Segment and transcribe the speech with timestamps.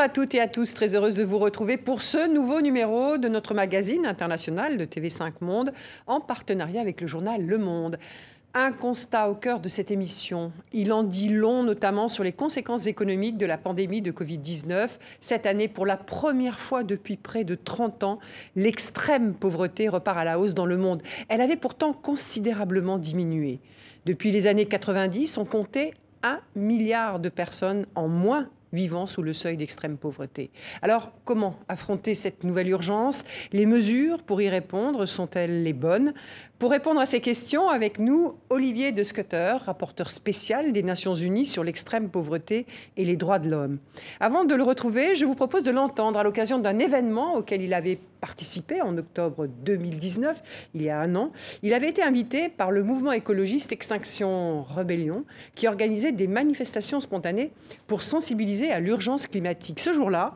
[0.00, 3.28] À toutes et à tous, très heureuse de vous retrouver pour ce nouveau numéro de
[3.28, 5.72] notre magazine international de TV5 Monde
[6.06, 7.98] en partenariat avec le journal Le Monde.
[8.54, 10.52] Un constat au cœur de cette émission.
[10.72, 14.88] Il en dit long notamment sur les conséquences économiques de la pandémie de Covid-19.
[15.20, 18.20] Cette année, pour la première fois depuis près de 30 ans,
[18.56, 21.02] l'extrême pauvreté repart à la hausse dans le monde.
[21.28, 23.60] Elle avait pourtant considérablement diminué.
[24.06, 25.92] Depuis les années 90, on comptait
[26.22, 30.50] un milliard de personnes en moins vivant sous le seuil d'extrême pauvreté.
[30.82, 33.24] Alors, comment affronter cette nouvelle urgence?
[33.52, 36.14] Les mesures pour y répondre sont-elles les bonnes?
[36.60, 41.46] Pour répondre à ces questions, avec nous, Olivier de Scutter, rapporteur spécial des Nations Unies
[41.46, 42.66] sur l'extrême pauvreté
[42.98, 43.78] et les droits de l'homme.
[44.20, 47.72] Avant de le retrouver, je vous propose de l'entendre à l'occasion d'un événement auquel il
[47.72, 50.42] avait participé en octobre 2019,
[50.74, 51.32] il y a un an.
[51.62, 55.24] Il avait été invité par le mouvement écologiste Extinction Rebellion,
[55.54, 57.52] qui organisait des manifestations spontanées
[57.86, 59.80] pour sensibiliser à l'urgence climatique.
[59.80, 60.34] Ce jour-là,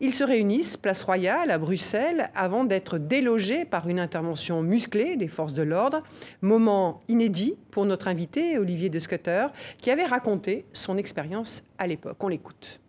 [0.00, 5.28] ils se réunissent, place Royale, à Bruxelles, avant d'être délogés par une intervention musclée des
[5.28, 6.02] forces de l'ordre.
[6.42, 9.46] Moment inédit pour notre invité, Olivier de Scutter,
[9.78, 12.22] qui avait raconté son expérience à l'époque.
[12.22, 12.80] On l'écoute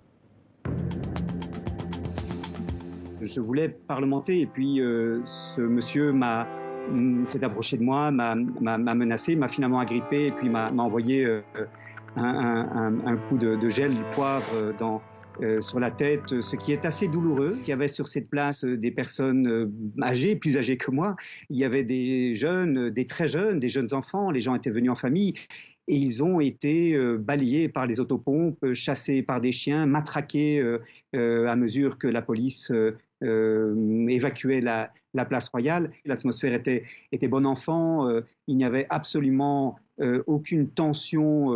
[3.22, 6.48] je voulais parlementer et puis euh, ce monsieur m'a
[6.92, 11.42] mm, s'est approché de moi, m'a menacé, m'a finalement agrippé et puis m'a envoyé euh,
[12.16, 15.02] un, coup de, gel, de poivre dans,
[15.42, 17.58] euh, sur la tête, ce qui est assez douloureux.
[17.62, 19.72] Il y avait sur cette place des personnes
[20.02, 21.16] âgées, plus âgées que moi.
[21.50, 24.32] Il y avait des jeunes, des très jeunes, des jeunes enfants.
[24.32, 25.34] Les gens étaient venus en famille
[25.90, 30.62] et ils ont été balayés par les autopompes, chassés par des chiens, matraqués
[31.14, 32.72] à mesure que la police
[33.24, 34.92] euh, évacuer la,
[35.28, 35.92] place royale.
[36.06, 41.52] L'atmosphère était, bon enfant, euh, il n'y avait absolument euh, aucune tension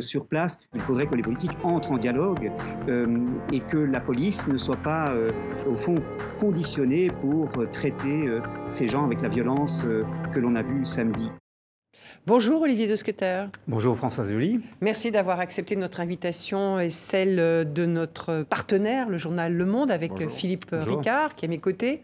[0.00, 0.58] sur place.
[0.74, 2.50] Il faudrait que les politiques entrent en dialogue
[3.52, 5.14] et que la police ne soit pas,
[5.66, 5.96] au fond,
[6.40, 8.28] conditionnée pour traiter
[8.68, 9.84] ces gens avec la violence
[10.32, 11.30] que l'on a vue samedi.
[12.24, 12.94] Bonjour Olivier de
[13.66, 14.60] Bonjour François Zuli.
[14.80, 20.28] Merci d'avoir accepté notre invitation et celle de notre partenaire, le journal Le Monde, avec
[20.28, 22.02] Philippe Ricard, qui est à mes côtés.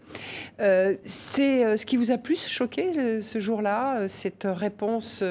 [0.61, 5.23] Euh, c'est euh, ce qui vous a plus choqué euh, ce jour-là, cette réponse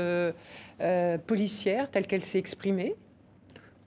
[1.26, 2.96] policière telle qu'elle s'est exprimée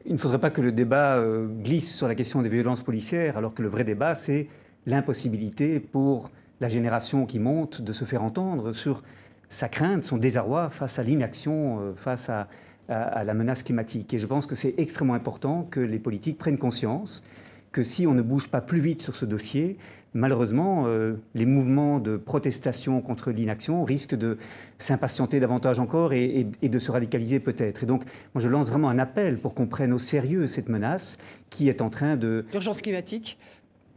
[0.07, 1.23] Il ne faudrait pas que le débat
[1.63, 4.49] glisse sur la question des violences policières, alors que le vrai débat, c'est
[4.87, 6.31] l'impossibilité pour
[6.61, 9.03] la génération qui monte de se faire entendre sur
[9.49, 12.49] sa crainte, son désarroi face à l'inaction, euh, face à,
[12.89, 14.13] la menace climatique.
[14.15, 17.23] Et je pense que c'est extrêmement important que les politiques prennent conscience
[17.71, 19.79] que si on ne bouge pas plus vite sur ce dossier,
[20.15, 24.39] malheureusement, euh, les mouvements de protestation contre l'inaction risquent de
[24.79, 27.83] s'impatienter davantage encore et, de se radicaliser peut-être.
[27.83, 28.05] Et donc,
[28.35, 31.83] moi, je lance vraiment un appel pour qu'on prenne au sérieux cette menace qui est
[31.83, 32.45] en train de...
[32.53, 33.39] L'urgence climatique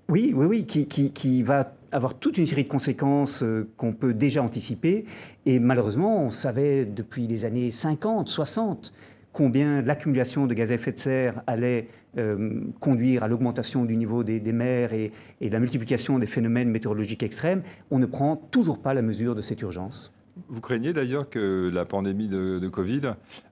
[0.09, 3.93] Oui, oui, oui, qui, qui, qui va avoir toute une série de conséquences euh, qu'on
[3.93, 5.05] peut déjà anticiper.
[5.45, 8.93] Et malheureusement, on savait depuis les années 50, 60
[9.33, 14.23] combien l'accumulation de gaz à effet de serre allait euh, conduire à l'augmentation du niveau
[14.23, 15.11] des, mers et,
[15.41, 19.41] et la multiplication des phénomènes météorologiques extrêmes, on ne prend toujours pas la mesure de
[19.41, 20.13] cette urgence.
[20.47, 23.01] Vous craignez d'ailleurs que la pandémie de, Covid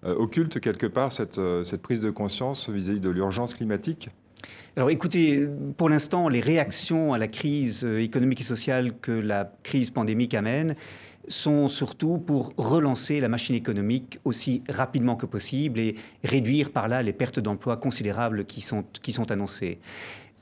[0.04, 4.10] euh, occulte quelque part cette, cette prise de conscience vis à -vis de l'urgence climatique?
[4.78, 9.52] Alors écoutez, pour l'instant, les réactions à la crise euh, économique et sociale que la
[9.64, 10.76] crise pandémique amène
[11.28, 17.04] sont surtout pour relancer la machine économique aussi rapidement que possible et réduire par là
[17.04, 19.80] les pertes d'emplois considérables qui sont, qui sont annoncées.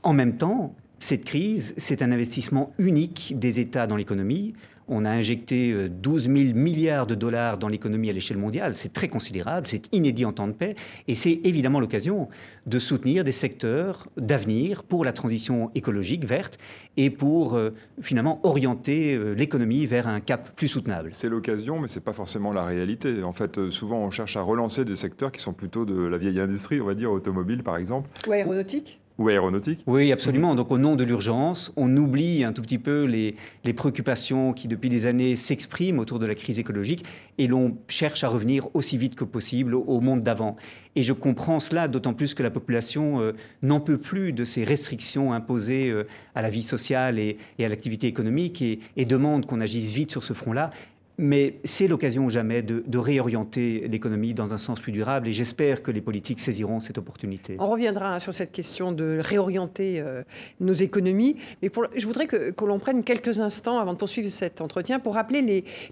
[0.04, 4.54] En même temps, cette crise, c'est un investissement unique des États dans l'économie.
[4.92, 8.76] On a injecté 12 euh, 000 milliards de dollars dans l'économie à l'échelle mondiale.
[8.76, 10.76] C'est très considérable, c'est inédit en temps de paix.
[11.08, 12.28] Et c'est évidemment l'occasion
[12.66, 16.58] de soutenir des secteurs d'avenir pour la transition écologique verte
[16.98, 17.70] et pour euh,
[18.02, 21.10] finalement orienter euh, l'économie vers un cap plus soutenable.
[21.14, 23.22] C'est l'occasion, mais ce n'est pas forcément la réalité.
[23.24, 26.40] En fait, souvent, on cherche à relancer des secteurs qui sont plutôt de la vieille
[26.40, 28.10] industrie, on va dire automobile par exemple.
[28.28, 30.56] Ou aéronautique ou aéronautique Oui, absolument.
[30.56, 33.36] Donc au nom de l'urgence, on oublie un tout petit peu les,
[33.74, 37.06] préoccupations qui depuis des années s'expriment autour de la crise écologique
[37.38, 40.56] et l'on cherche à revenir aussi vite que possible au monde d'avant.
[40.96, 44.64] Et je comprends cela d'autant plus que la population euh, n'en peut plus de ces
[44.64, 49.94] restrictions imposées euh, à la vie sociale et, à l'activité économique et demande qu'on agisse
[49.94, 50.72] vite sur ce front-là
[51.22, 55.84] Mais c'est l'occasion ou jamais de, réorienter l'économie dans un sens plus durable et j'espère
[55.84, 57.58] que les politiques saisiront cette opportunité.
[57.60, 60.24] On reviendra hein, sur cette question de réorienter euh,
[60.62, 61.36] nos économies.
[61.62, 65.42] Mais je voudrais que, l'on prenne quelques instants avant de poursuivre cet entretien pour rappeler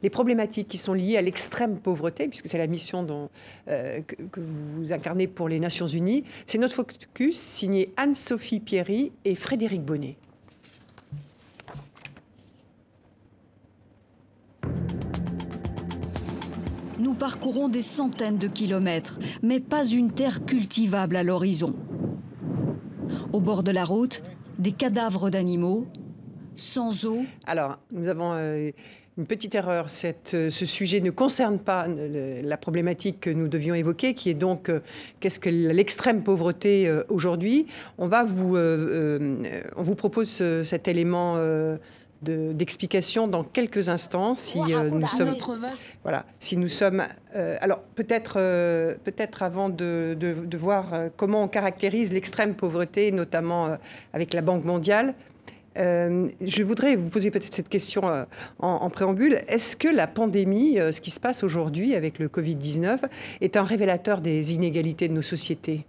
[0.01, 3.05] les, problématiques qui sont liées à l'extrême pauvreté, puisque c'est la mission
[3.67, 6.23] euh, que, que, vous incarnez pour les Nations Unies.
[6.45, 10.15] C'est notre focus signé Anne-Sophie Pierry et Frédéric Bonnet.
[16.99, 21.75] Nous parcourons des centaines de kilomètres, mais pas une terre cultivable à l'horizon.
[23.33, 24.23] Au bord de la route,
[24.57, 25.85] des cadavres d'animaux,
[26.55, 27.19] sans eau.
[27.45, 28.71] Alors, nous avons euh,
[29.19, 29.87] une petite erreur.
[30.33, 34.33] Euh, ce sujet ne concerne pas euh, la problématique que nous devions évoquer, qui est
[34.33, 34.71] donc
[35.19, 37.67] qu'est-ce que l'extrême pauvreté aujourd'hui.
[37.99, 41.37] On va vous, on vous propose cet élément
[42.21, 45.35] d'explication dans quelques instants si euh, nous sommes
[46.03, 47.03] voilà si nous sommes
[47.35, 50.85] euh, alors peut-être euh, peut-être avant de, de, voir
[51.15, 53.77] comment on caractérise l'extrême pauvreté notamment
[54.13, 55.13] avec la Banque mondiale
[55.75, 58.25] je voudrais vous poser peut-être cette question
[58.57, 59.43] en, préambule.
[59.47, 63.01] Est-ce que la pandémie, ce qui se passe aujourd'hui avec le Covid-19,
[63.41, 65.85] est un révélateur des inégalités de nos sociétés?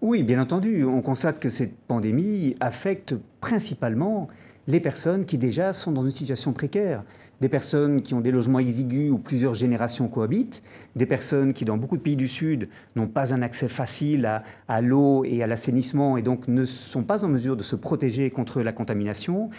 [0.00, 0.84] Oui, bien entendu.
[0.84, 4.28] On constate que cette pandémie affecte principalement
[4.66, 7.02] les personnes qui déjà sont dans une situation précaire,
[7.40, 10.62] des personnes qui ont des logements exigus où plusieurs générations cohabitent,
[10.96, 14.80] des personnes qui, dans beaucoup de pays du Sud, n'ont pas un accès facile à,
[14.80, 18.60] l'eau et à l'assainissement et donc ne sont pas en mesure de se protéger contre
[18.62, 19.50] la contamination,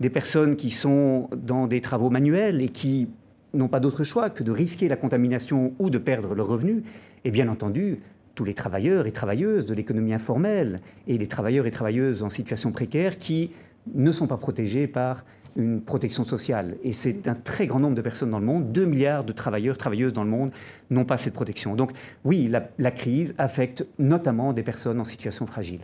[0.00, 3.08] des personnes qui sont dans des travaux manuels et qui
[3.54, 6.82] n'ont pas d'autre choix que de risquer la contamination ou de perdre leur revenu,
[7.24, 8.00] et bien entendu,
[8.34, 12.72] tous les travailleurs et travailleuses de l'économie informelle et les travailleurs et travailleuses en situation
[12.72, 13.50] précaire qui
[13.94, 15.24] ne sont pas protégés par
[15.56, 16.76] une protection sociale.
[16.82, 19.76] Et c'est un très grand nombre de personnes dans le monde, 2 milliards de travailleurs,
[19.76, 20.50] travailleuses dans le monde
[20.90, 21.74] n'ont pas cette protection.
[21.74, 21.92] Donc
[22.24, 25.80] oui, la, crise affecte notamment des personnes en situation fragile.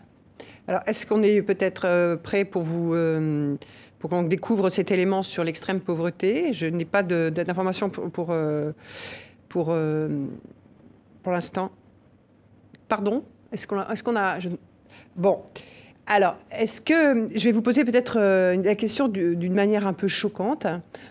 [0.67, 2.95] Alors est-ce qu'on est, peut-être euh, prêt pour vous...
[2.95, 3.57] Euh,
[3.99, 6.53] pour qu'on découvre cet élément sur l'extrême pauvreté?
[6.53, 8.71] Je n'ai pas d'informations pour, pour, euh,
[9.49, 9.73] pour,
[11.33, 11.73] l'instant.
[12.87, 13.25] Pardon?
[13.51, 14.39] Est-ce qu'on a
[15.17, 15.43] Bon.
[16.11, 20.09] Alors, est-ce que, je vais vous poser peut-être euh, la question d'une manière un peu
[20.09, 20.67] choquante.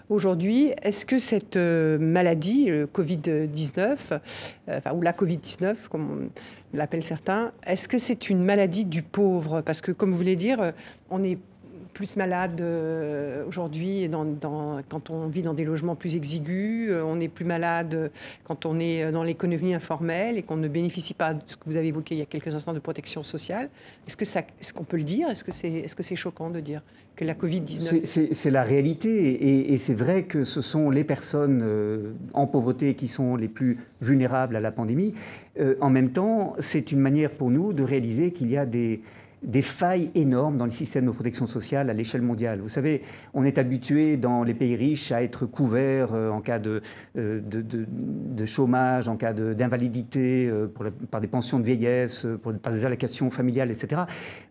[0.09, 4.19] Aujourd'hui, est-ce que cette euh, maladie, le Covid-19,
[4.69, 6.29] euh, ou la Covid-19, comme
[6.73, 9.61] on l'appelle certains, est-ce que c'est une maladie du pauvre?
[9.61, 10.73] Parce que, comme vous voulez dire,
[11.11, 11.37] on est
[11.97, 14.07] plus malade euh, aujourd'hui
[14.87, 18.11] quand on vit dans des logements plus exigus, euh, on est plus malade
[18.43, 21.75] quand on est dans l'économie informelle et qu'on ne bénéficie pas de ce que vous
[21.75, 23.69] avez évoqué il y a quelques instants de protection sociale.
[24.05, 25.27] Est-ce que est-ce qu'on peut le dire?
[25.29, 26.83] Est-ce que c'est, est-ce choquant de dire
[27.15, 31.61] que la Covid 19 c'est, la réalité et, c'est vrai que ce sont les personnes
[31.63, 35.15] euh, en pauvreté qui sont les plus vulnérables à la pandémie.
[35.81, 39.01] en même temps, c'est une manière pour nous de réaliser qu'il y a des
[39.43, 42.59] des failles énormes dans le système de protection sociale à l'échelle mondiale.
[42.59, 43.03] Vous savez,
[43.33, 46.81] on est habitué dans les pays riches à être couvert euh, en cas de,
[47.17, 50.67] euh, de, chômage, en cas d'invalidité, euh,
[51.11, 52.25] par des pensions de vieillesse,
[52.63, 54.03] par des allocations familiales, etc.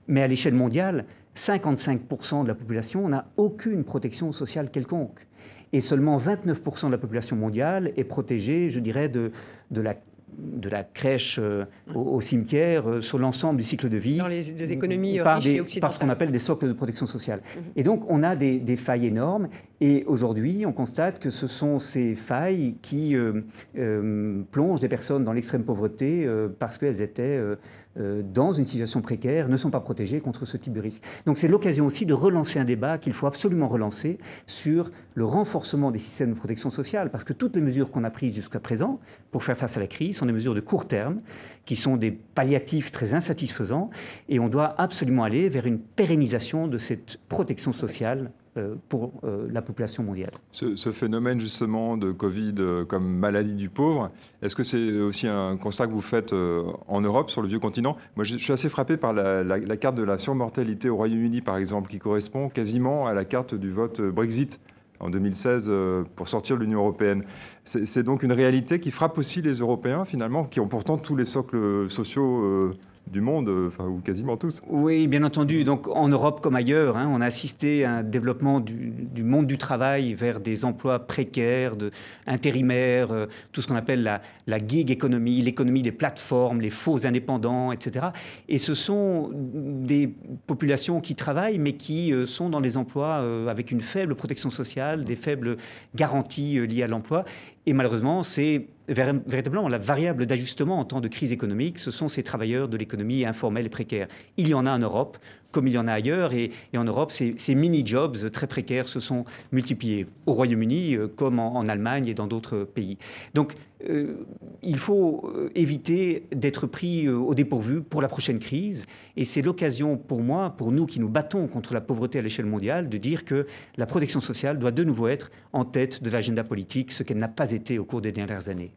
[0.06, 1.05] Mais à l'échelle mondiale,
[1.35, 5.27] 55% de la population n'a aucune protection sociale quelconque.
[5.73, 9.32] Et seulement 29% de la population mondiale est protégée, je dirais, de
[9.73, 9.94] la
[10.37, 11.64] de la crèche euh,
[11.94, 14.19] au, cimetière euh, sur l'ensemble du cycle de vie.
[14.19, 17.41] Dans les, économies par, riches et par ce qu'on appelle des socles de protection sociale.
[17.56, 17.62] Mhm.
[17.77, 19.48] Et donc, on a des, failles énormes.
[19.81, 25.32] Et aujourd'hui, on constate que ce sont ces failles qui euh, plongent des personnes dans
[25.32, 27.56] l'extrême pauvreté parce qu'elles étaient euh,
[27.96, 31.03] dans une situation précaire ne sont pas protégés contre ce type de risque.
[31.24, 35.91] Donc c'est l'occasion aussi de relancer un débat qu'il faut absolument relancer sur le renforcement
[35.91, 39.00] des systèmes de protection sociale, parce que toutes les mesures qu'on a prises jusqu'à présent
[39.31, 41.20] pour faire face à la crise sont des mesures de court terme,
[41.65, 43.91] qui sont des palliatifs très insatisfaisants,
[44.29, 48.45] et on doit absolument aller vers une pérennisation de cette protection sociale euh,
[48.89, 50.32] pour euh, la population mondiale.
[50.51, 54.10] Ce, phénomène justement de Covid euh, comme maladie du pauvre,
[54.43, 57.96] est-ce que c'est aussi un constat que vous faites en Europe, sur le vieux continent?
[58.17, 61.91] Moi, je suis assez frappé par la, carte de la surmortalité au Royaume-Uni, par exemple,
[61.91, 64.60] qui correspond quasiment à la carte du vote Brexit
[65.01, 65.70] en 2016
[66.15, 67.25] pour sortir de l'Union européenne.
[67.65, 71.25] C'est donc une réalité qui frappe aussi les Européens, finalement, qui ont pourtant tous les
[71.25, 72.72] socles sociaux
[73.06, 74.63] du monde, enfin, ou quasiment tous.
[74.69, 75.65] Oui, bien entendu.
[75.65, 79.58] Donc en Europe comme ailleurs, hein, on a assisté à un développement du, monde du
[79.58, 81.91] travail vers des emplois précaires, de,
[82.27, 83.08] intérimaires,
[83.53, 88.06] tout ce qu'on appelle la, la gig économie, l'économie des plateformes, les faux indépendants, etc.
[88.48, 90.13] Et ce sont des
[90.46, 93.17] populations qui travaillent, mais qui sont dans des emplois
[93.48, 95.56] avec une faible protection sociale, des faibles
[95.94, 97.25] garanties liées à l'emploi.
[97.67, 102.23] Et malheureusement, c'est véritablement la variable d'ajustement en temps de crise économique, ce sont ces
[102.23, 104.06] travailleurs de l'économie informelle et précaire.
[104.37, 105.19] Il y en a en Europe,
[105.56, 109.25] comme il y en a ailleurs, et, en Europe, ces, mini-jobs très précaires se sont
[109.53, 112.98] multipliés, au Royaume-Uni euh, comme en, Allemagne et dans d'autres pays.
[113.32, 113.55] Donc,
[113.89, 114.27] euh,
[114.63, 118.84] il faut euh, éviter d'être pris au dépourvu pour la prochaine crise,
[119.17, 122.44] et c'est l'occasion pour moi, pour nous qui nous battons contre la pauvreté à l'échelle
[122.44, 123.46] mondiale, de dire que
[123.79, 127.29] la protection sociale doit de nouveau être en tête de l'agenda politique, ce qu'elle n'a
[127.29, 128.72] pas été au cours des dernières années.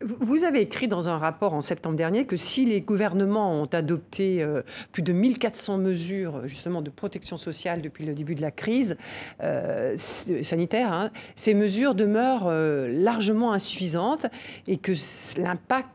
[0.00, 4.42] Vous avez écrit dans un rapport en septembre dernier que si les gouvernements ont adopté
[4.42, 8.96] euh, plus de 1400 mesures justement de protection sociale depuis le début de la crise
[9.42, 14.26] euh, sanitaire, hein, ces mesures demeurent euh, largement insuffisantes
[14.66, 14.92] et que
[15.40, 15.88] l'impact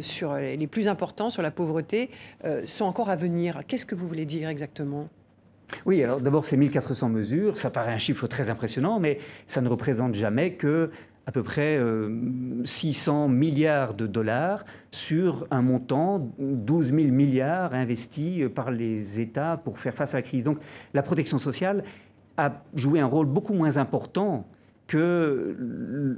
[0.00, 2.10] sur les plus importants sur la pauvreté
[2.66, 3.60] sont encore à venir.
[3.68, 5.06] Qu'est-ce que vous voulez dire exactement?
[5.86, 9.68] Oui, alors d'abord, ces 1400 mesures, ça paraît un chiffre très impressionnant, mais ça ne
[9.68, 10.90] représente jamais que
[11.26, 11.80] à peu près
[12.64, 19.20] 600 euh, milliards de dollars sur un montant 12 000 milliards investis euh, par les
[19.20, 20.44] États pour faire face à la crise.
[20.44, 20.58] Donc
[20.92, 21.84] la protection sociale
[22.36, 24.46] a joué un rôle beaucoup moins important
[24.86, 25.56] que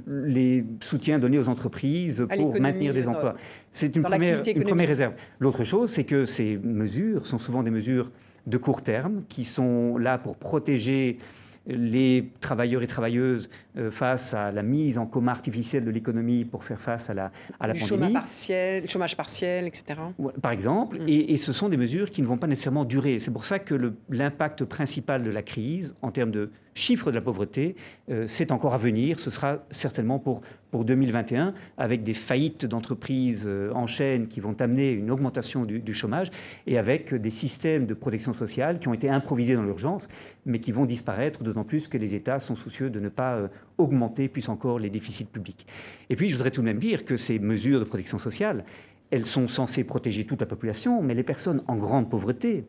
[0.07, 3.35] les soutiens donnés aux entreprises pour maintenir des emplois.
[3.71, 5.13] C'est une, une première réserve.
[5.39, 8.11] L'autre chose, c'est que ces mesures sont souvent des mesures
[8.45, 11.19] de court terme qui sont là pour protéger
[11.67, 16.63] les travailleurs et travailleuses euh, face à la mise en coma artificielle de l'économie pour
[16.63, 17.89] faire face à la, à la pandémie.
[17.89, 19.99] Chômage partiel, chômage partiel, etc.
[20.41, 21.09] Par exemple, mm.
[21.09, 23.19] et, ce sont des mesures qui ne vont pas nécessairement durer.
[23.19, 27.21] C'est pour ça que l'impact principal de la crise, en termes de chiffre de la
[27.21, 27.75] pauvreté,
[28.09, 29.19] euh, c'est encore à venir.
[29.19, 30.41] Ce sera certainement pour,
[30.77, 35.93] pour 2021, avec des faillites d'entreprises euh, en chaîne qui vont amener une augmentation du,
[35.95, 36.29] chômage
[36.67, 40.07] et avec des systèmes de protection sociale qui ont été improvisés dans l'urgence,
[40.45, 43.47] mais qui vont disparaître, d'autant plus que les États sont soucieux de ne pas euh,
[43.79, 45.65] augmenter plus encore les déficits publics.
[46.11, 48.63] Et puis, je voudrais tout de même dire que ces mesures de protection sociale,
[49.09, 52.65] elles sont censées protéger toute la population, mais les personnes en grande pauvreté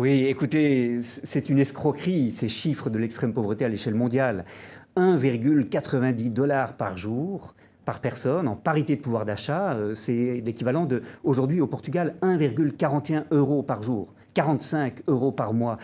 [0.00, 4.46] Oui, écoutez, c'est une escroquerie, ces chiffres de l'extrême pauvreté à l'échelle mondiale.
[4.96, 7.54] 1,90 dollars par jour
[7.84, 13.24] par personne en parité de pouvoir d'achat, euh, c'est l'équivalent de, aujourd'hui au Portugal, 1,41
[13.30, 14.14] euros par jour.
[14.32, 15.76] 45 euros par mois.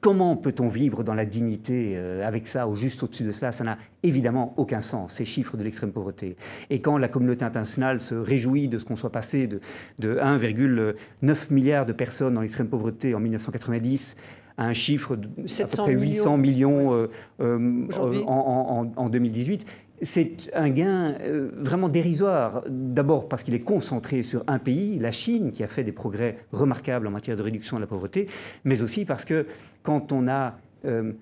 [0.00, 3.52] Comment peut-on vivre dans la dignité euh, avec ça ou juste au-dessus de cela?
[3.52, 6.36] Ça n'a évidemment aucun sens, ces chiffres de l'extrême pauvreté.
[6.70, 9.60] Et quand la communauté internationale se réjouit de ce qu'on soit passé de,
[10.00, 14.16] 1,9 milliard de personnes dans l'extrême pauvreté en 1990
[14.60, 17.86] à un chiffre de à peu près 800 millions, euh, euh,
[18.26, 19.64] en, en, 2018,
[20.02, 22.62] c'est un gain euh, vraiment dérisoire.
[22.68, 26.36] D'abord parce qu'il est concentré sur un pays, la Chine, qui a fait des progrès
[26.52, 28.28] remarquables en matière de réduction de la pauvreté,
[28.64, 29.46] mais aussi parce que
[29.82, 31.12] quand on a euh,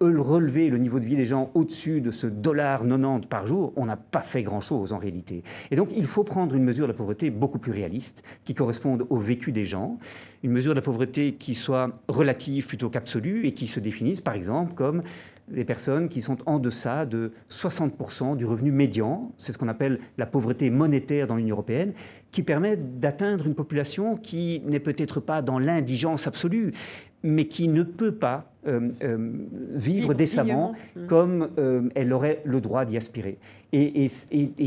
[0.00, 3.86] relevé le niveau de vie des gens au-dessus de ce dollar 90 par jour, on
[3.86, 5.42] n'a pas fait grand-chose en réalité.
[5.70, 9.06] Et donc il faut prendre une mesure de la pauvreté beaucoup plus réaliste, qui corresponde
[9.10, 9.98] au vécu des gens,
[10.42, 14.34] une mesure de la pauvreté qui soit relative plutôt qu'absolue et qui se définisse par
[14.34, 15.02] exemple comme
[15.50, 19.98] les personnes qui sont en deçà de 60% du revenu médian, c'est ce qu'on appelle
[20.16, 21.92] la pauvreté monétaire dans l'Union européenne,
[22.30, 26.72] qui permet d'atteindre une population qui n'est peut-être pas dans l'indigence absolue,
[27.22, 29.18] mais qui ne peut pas euh, euh,
[29.72, 31.06] vivre décemment mmh.
[31.06, 33.38] comme euh, elle aurait le droit d'y aspirer.
[33.72, 34.08] Et,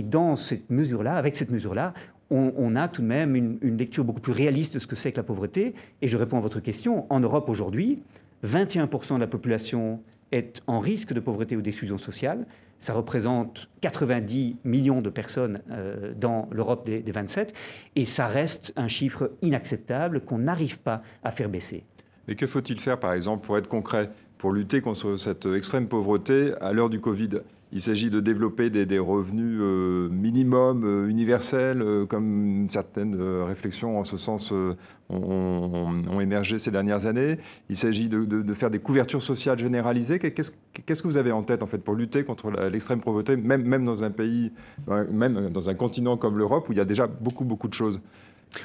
[0.03, 1.93] dans cette mesure-là, avec cette mesure-là,
[2.29, 5.13] on, a tout de même une, une lecture beaucoup plus réaliste de ce que c'est
[5.13, 5.75] que la pauvreté.
[6.01, 7.05] Et je réponds à votre question.
[7.09, 8.03] En Europe aujourd'hui,
[8.43, 10.01] 21% de la population
[10.33, 12.45] est en risque de pauvreté ou d'exclusion sociale.
[12.81, 15.59] Ça représente 90 millions de personnes
[16.17, 17.53] dans l'Europe des, des 27
[17.95, 21.85] et ça reste un chiffre inacceptable qu'on n'arrive pas à faire baisser.
[22.27, 26.53] Mais que faut-il faire, par exemple, pour être concret, pour lutter contre cette extrême pauvreté
[26.61, 27.41] à l'heure du Covid?
[27.75, 34.05] Il s'agit de développer des, revenus euh, minimums euh, universels, euh, comme certaines réflexions en
[34.05, 34.53] ce sens
[35.09, 37.37] ont, émergé ces dernières années.
[37.69, 40.19] Il s'agit de, faire des couvertures sociales généralisées.
[40.19, 40.51] Qu'est-ce,
[41.01, 44.05] que vous avez en tête en fait pour lutter contre l'extrême pauvreté, même, même dans
[44.05, 44.53] un pays,
[45.11, 47.99] même dans un continent comme l'Europe où il y a déjà beaucoup beaucoup de choses?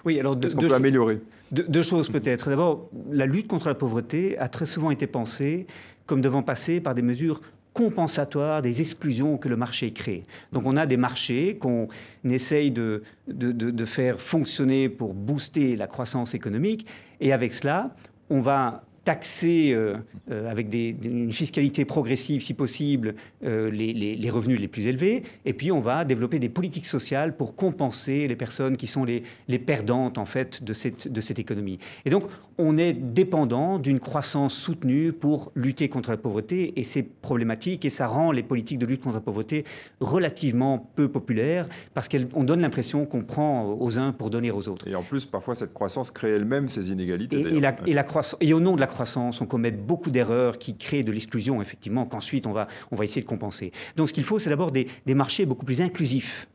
[0.05, 0.37] Oui, alors
[0.73, 1.21] améliorer
[1.51, 2.49] deux, choses peut-être.
[2.49, 5.67] D'abord, la lutte contre la pauvreté a très souvent été pensée
[6.07, 7.41] comme devant passer par des mesures
[7.73, 10.25] compensatoires des exclusions que le marché crée.
[10.53, 11.89] Donc on a des marchés qu'on
[12.25, 16.87] essaye de, de, de, faire fonctionner pour booster la croissance économique,
[17.21, 17.95] et avec cela,
[18.29, 19.97] on va taxer euh,
[20.31, 25.25] euh, avec une fiscalité progressive, si possible, euh, les, revenus les plus élevés.
[25.45, 29.59] Et puis, on va développer des politiques sociales pour compenser les personnes qui sont les,
[29.59, 31.81] perdantes, en fait, de cette, de cette économie.
[32.05, 32.23] Et donc,
[32.57, 36.79] on est dépendant d'une croissance soutenue pour lutter contre la pauvreté.
[36.79, 37.85] Et c'est problématique.
[37.85, 39.65] Et ça rend les politiques de lutte contre la pauvreté
[39.99, 44.87] relativement peu populaires parce qu'on donne l'impression qu'on prend aux uns pour donner aux autres.
[44.87, 47.41] Et en plus, parfois, cette croissance crée elle-même ces inégalités.
[47.41, 49.00] Et, la, et, la croissance, et au nom de la croissance,
[49.41, 53.23] on commet beaucoup d'erreurs qui créent de l'exclusion, effectivement, qu'ensuite on va, on va essayer
[53.23, 53.73] de compenser.
[53.97, 56.49] Donc ce qu'il faut, c'est d'abord des, des marchés beaucoup plus inclusifs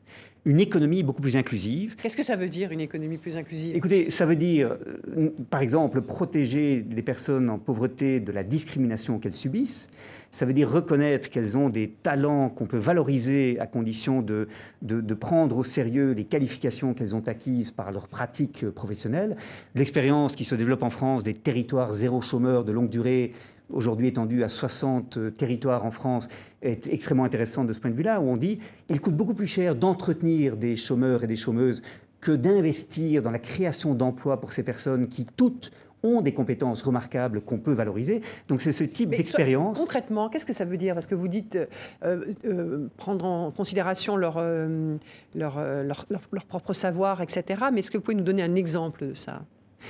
[0.45, 1.95] une économie beaucoup plus inclusive.
[2.01, 3.75] Qu'est-ce que ça veut dire, une économie plus inclusive?
[3.75, 4.77] Écoutez, ça veut dire,
[5.17, 9.89] euh, par exemple, protéger les personnes en pauvreté de la discrimination qu'elles subissent.
[10.35, 14.49] Ça veut dire reconnaître qu'elles ont des talents qu'on peut valoriser à condition de,
[14.81, 19.37] de, prendre au sérieux les qualifications qu'elles ont acquises par leur pratique professionnelle.
[19.75, 23.31] L'expérience qui se développe en France des territoires zéro chômeur de longue durée
[23.69, 26.27] aujourd'hui étendue à 60 territoires en France,
[26.61, 29.47] est extrêmement intéressante de ce point de vue-là, où on dit il coûte beaucoup plus
[29.47, 31.81] cher d'entretenir des chômeurs et des chômeuses
[32.19, 35.71] que d'investir dans la création d'emplois pour ces personnes qui toutes
[36.05, 38.21] ont des compétences remarquables qu'on peut valoriser.
[38.47, 39.77] Donc c'est ce type d'expérience.
[39.77, 40.93] Concrètement, qu'est-ce que ça veut dire?
[40.93, 41.57] Parce que vous dites
[42.03, 44.95] euh, euh, prendre en considération leur, euh,
[45.33, 47.65] leur, leur, leur, propre savoir, etc.
[47.73, 49.41] Mais est-ce que vous pouvez nous donner un exemple de ça?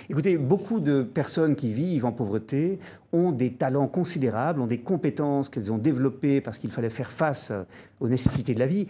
[0.10, 2.80] Écoutez, beaucoup de personnes qui vivent en pauvreté
[3.14, 7.54] ont des talents considérables, ont des compétences qu'elles ont développées parce qu'il fallait faire face
[8.00, 8.88] aux nécessités de la vie.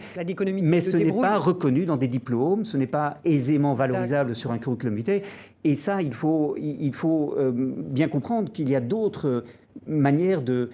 [0.62, 4.58] Mais ce n'est pas reconnu dans des diplômes, ce n'est pas aisément valorisable sur un
[4.58, 5.22] curriculum vitae.
[5.66, 9.42] Et ça, il faut, euh, bien comprendre qu'il y a d'autres
[9.88, 10.70] manières de,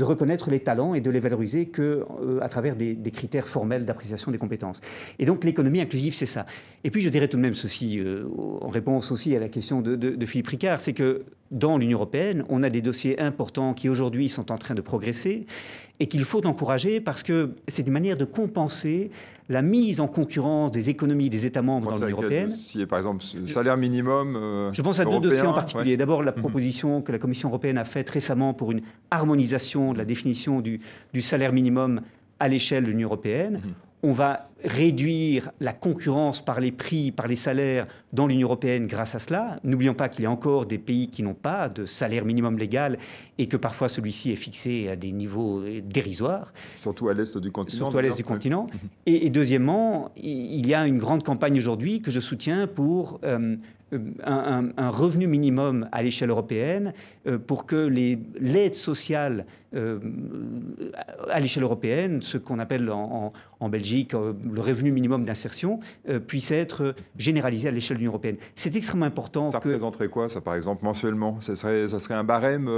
[0.00, 3.84] reconnaître les talents et de les valoriser que euh, à travers des, des critères formels
[3.84, 4.80] d'appréciation des compétences.
[5.18, 6.46] Et donc l'économie inclusive, c'est ça.
[6.82, 8.24] Et puis je dirais tout de même ceci, euh,
[8.62, 12.62] en réponse aussi à la question de, Philippe Ricard, c'est que dans l'Union européenne, on
[12.62, 15.44] a des dossiers importants qui aujourd'hui sont en train de progresser
[16.00, 19.10] et qu'il faut encourager parce que c'est une manière de compenser
[19.48, 22.50] la mise en concurrence des économies des États membres dans l'Union européenne.
[22.50, 24.36] Si, par exemple, salaire minimum.
[24.36, 25.96] Euh, je pense à deux dossiers en particulier.
[25.96, 26.38] D'abord, la mhm.
[26.38, 30.80] proposition que la Commission européenne a faite récemment pour une harmonisation de la définition du,
[31.12, 32.00] du salaire minimum
[32.40, 33.60] à l'échelle de l'Union européenne.
[33.64, 38.86] Mhm on va réduire la concurrence par les prix, par les salaires dans l'Union européenne
[38.86, 39.58] grâce à cela.
[39.64, 42.98] N'oublions pas qu'il y a encore des pays qui n'ont pas de salaire minimum légal
[43.38, 46.52] et que parfois celui-ci est fixé à des niveaux dérisoires.
[46.76, 47.78] Surtout à l'est du continent.
[47.78, 48.66] Surtout à l'est du continent.
[49.06, 53.56] Et, deuxièmement, il y a une grande campagne aujourd'hui que je soutiens pour euh,
[54.24, 56.92] un, revenu minimum à l'échelle européenne
[57.26, 57.76] euh, pour que
[58.40, 59.98] l'aide sociale euh,
[61.30, 63.32] à l'échelle européenne, ce qu'on appelle en,
[63.68, 65.80] Belgique euh, le revenu minimum d'insertion,
[66.26, 68.36] puisse être généralisé à l'échelle de l'Union européenne.
[68.54, 69.46] C'est extrêmement important.
[69.46, 71.40] Ça représenterait quoi, ça, par exemple, mensuellement?
[71.40, 72.68] Ça serait, ça serait un barème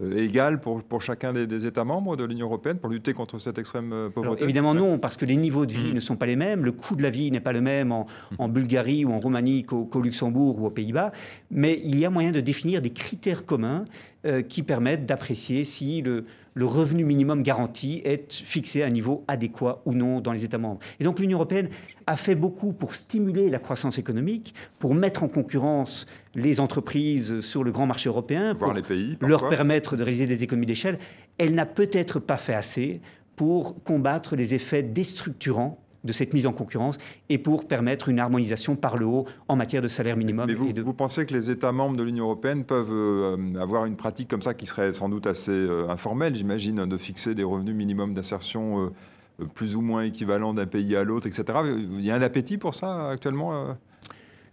[0.00, 3.58] euh, égal pour, pour chacun des, États membres de l'Union européenne pour lutter contre cette
[3.58, 4.44] extrême euh, pauvreté?
[4.44, 5.94] Évidemment non, parce que les niveaux de vie mmh.
[5.94, 8.06] ne sont pas les mêmes, le coût de la vie n'est pas le même en,
[8.32, 8.34] mmh.
[8.38, 11.12] en Bulgarie ou en Roumanie qu'au Luxembourg ou aux Pays-Bas,
[11.50, 13.84] mais il y a moyen de définir des critères communs
[14.24, 19.24] euh, qui permettent d'apprécier si le, le revenu minimum garanti est fixé à un niveau
[19.28, 20.80] adéquat ou non dans les États membres.
[21.00, 21.68] Et donc l'Union européenne
[22.06, 27.64] a fait beaucoup pour stimuler la croissance économique, pour mettre en concurrence les entreprises sur
[27.64, 30.98] le grand marché européen, pour les pays, leur permettre de réaliser des économies d'échelle.
[31.38, 33.00] Elle n'a peut-être pas fait assez
[33.36, 38.76] pour combattre les effets déstructurants de cette mise en concurrence et pour permettre une harmonisation
[38.76, 40.46] par le haut en matière de salaire minimum.
[40.46, 43.96] Mais vous, vous pensez que les États membres de l'Union européenne peuvent euh, avoir une
[43.96, 47.74] pratique comme ça qui serait sans doute assez euh, informelle, j'imagine, de fixer des revenus
[47.74, 48.92] minimums d'insertion
[49.40, 51.44] euh, plus ou moins équivalents d'un pays à l'autre, etc.
[51.64, 53.74] Il y a un appétit pour ça actuellement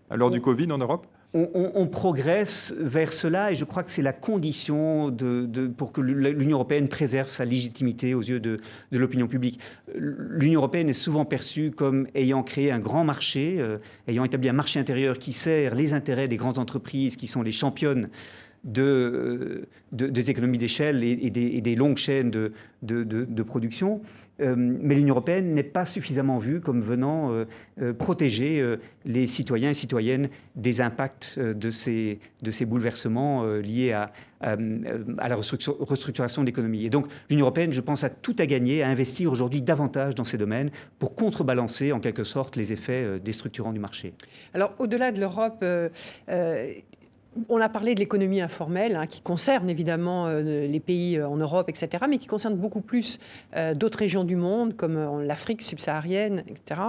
[0.09, 1.05] à l'heure du Covid en Europe?
[1.33, 6.57] On, progresse vers cela et je crois que c'est la condition de, pour que l'Union
[6.57, 8.59] européenne préserve sa légitimité aux yeux de,
[8.91, 9.59] l'opinion publique.
[9.95, 14.53] L'Union européenne est souvent perçue comme ayant créé un grand marché, euh, ayant établi un
[14.53, 18.09] marché intérieur qui sert les intérêts des grandes entreprises qui sont les championnes
[18.63, 24.01] de, des économies d'échelle et, des, longues chaînes de, production.
[24.39, 27.45] Euh, mais l'Union européenne n'est pas suffisamment vue comme venant euh,
[27.79, 28.63] euh, protéger
[29.05, 35.35] les citoyens et citoyennes des impacts de, ces, de ces bouleversements liés à, à la
[35.35, 36.85] restructuration de l'économie.
[36.85, 40.23] Et donc l'Union européenne, je pense, a tout à gagner à investir aujourd'hui davantage dans
[40.23, 44.13] ces domaines pour contrebalancer en quelque sorte les effets déstructurants du marché.
[44.53, 45.63] Alors au-delà de l'Europe,
[47.49, 51.37] on a parlé de l'économie informelle, hein, qui concerne évidemment euh, les pays euh, en
[51.37, 53.19] Europe, etc., mais qui concerne beaucoup plus
[53.55, 56.81] euh, d'autres régions du monde, comme l'Afrique subsaharienne, etc.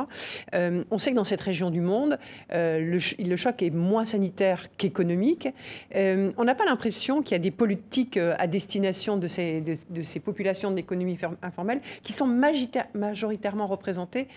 [0.90, 2.18] on sait que dans cette région du monde,
[2.50, 5.48] le, choc est moins sanitaire qu'économique.
[5.94, 10.20] on n'a pas l'impression qu'il y a des politiques à destination de ces, de, ces
[10.20, 14.28] populations d'économie informelle qui sont majoritairement représentées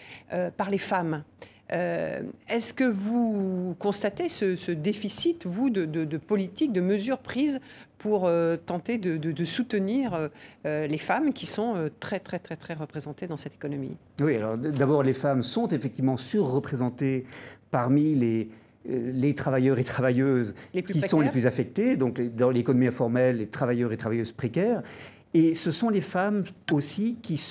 [0.58, 1.24] par les femmes.
[1.74, 7.60] Euh, est-ce que vous constatez ce, déficit, vous, de, de, politique, de mesures prises
[7.98, 10.30] pour euh, tenter de, soutenir
[10.66, 13.98] euh, les femmes qui sont très, très, très, très représentées dans cette économie?
[14.22, 17.26] Oui, alors d'abord, les femmes sont effectivement surreprésentées
[17.72, 18.50] parmi les,
[18.86, 20.54] les travailleurs et travailleuses
[20.88, 24.84] qui sont les plus affectés, donc dans l'économie informelle, les travailleurs et travailleuses précaires.
[25.34, 27.42] Et ce sont les femmes aussi qui,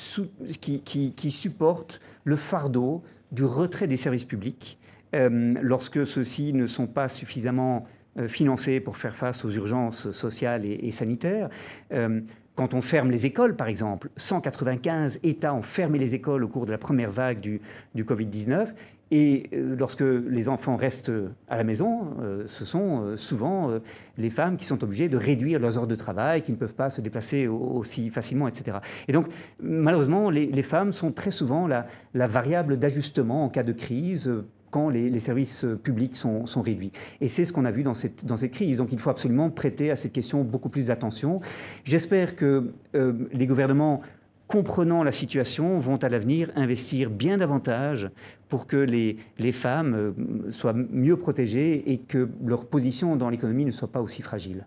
[0.59, 3.03] qui, qui, qui supportent le fardeau
[3.35, 4.79] du retrait des services publics
[5.14, 7.87] euh, lorsque ceux-ci ne sont pas suffisamment
[8.18, 11.49] euh, financés pour faire face aux urgences sociales et, sanitaires.
[11.92, 12.20] Euh,
[12.55, 16.66] quand on ferme les écoles, par exemple, 195 États ont fermé les écoles au cours
[16.66, 17.61] de la première vague du,
[17.97, 18.68] du Covid-19.
[19.11, 21.12] Et euh, lorsque les enfants restent
[21.49, 23.71] à la maison, euh, ce sont euh, souvent
[24.19, 26.90] les femmes qui sont obligées de réduire leurs heures de travail, qui ne peuvent pas
[26.90, 28.79] se déplacer aussi facilement, etc.
[29.09, 29.27] Et donc,
[29.62, 34.31] malheureusement, les, femmes sont très souvent la, variable d'ajustement en cas de crise
[34.71, 36.93] quand les, services publics sont, réduits.
[37.21, 38.79] Et c'est ce qu'on a vu dans cette, dans cette crise.
[38.79, 41.40] Donc il faut absolument prêter à cette question beaucoup plus d'attention.
[41.85, 44.01] J'espère que les gouvernements
[44.46, 48.11] comprenant la situation, vont à l'avenir investir bien davantage
[48.48, 53.64] pour que les, les, femmes euh, soient mieux protégées et que leur position dans l'économie
[53.64, 54.66] ne soit pas aussi fragile.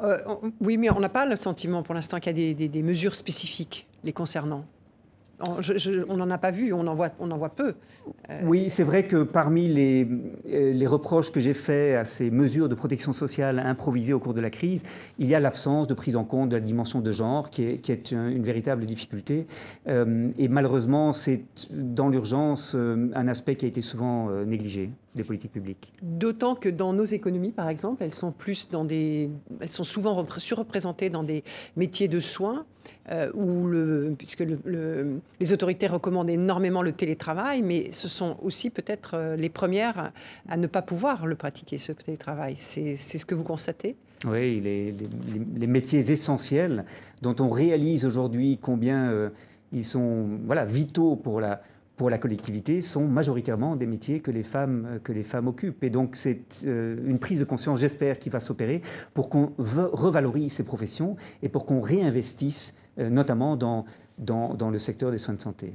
[0.00, 0.18] Euh,
[0.60, 3.14] oui, mais on n'a pas le sentiment pour l'instant qu'il y a des, des mesures
[3.14, 4.64] spécifiques les concernant
[5.40, 7.74] on n'en a pas vu, on en voit, on en voit peu.
[8.30, 10.08] Euh, oui, c'est vrai que parmi les,
[10.52, 14.34] euh, les reproches que j'ai faits à ces mesures de protection sociale improvisées au cours
[14.34, 14.84] de la crise,
[15.18, 17.78] il y a l'absence de prise en compte de la dimension de genre, qui est,
[17.78, 19.46] qui est une véritable difficulté.
[19.86, 25.52] Euh, et malheureusement, c'est dans l'urgence un aspect qui a été souvent négligé des politiques
[25.52, 25.92] publiques.
[26.02, 30.24] D'autant que dans nos économies, par exemple, elles sont plus dans des, elles sont souvent
[30.38, 31.44] surreprésentées dans des
[31.76, 32.64] métiers de soins
[33.10, 34.44] euh, où le, puisque
[35.40, 40.12] les autorités recommandent énormément le télétravail, mais ce sont aussi peut-être euh, les premières
[40.48, 42.56] à, ne pas pouvoir le pratiquer, ce télétravail.
[42.58, 43.96] C'est ce que vous constatez?
[44.26, 46.84] Oui, les, métiers essentiels
[47.22, 49.30] dont on réalise aujourd'hui combien euh,
[49.72, 51.62] ils sont voilà, vitaux pour la,
[51.98, 55.84] pour la collectivité sont majoritairement des métiers que les femmes, que les femmes occupent.
[55.84, 58.80] Et donc c'est une prise de conscience, j'espère, qui va s'opérer
[59.12, 63.84] pour qu'on revalorise ces professions et pour qu'on réinvestisse euh, notamment dans,
[64.18, 65.72] dans, le secteur des soins de santé.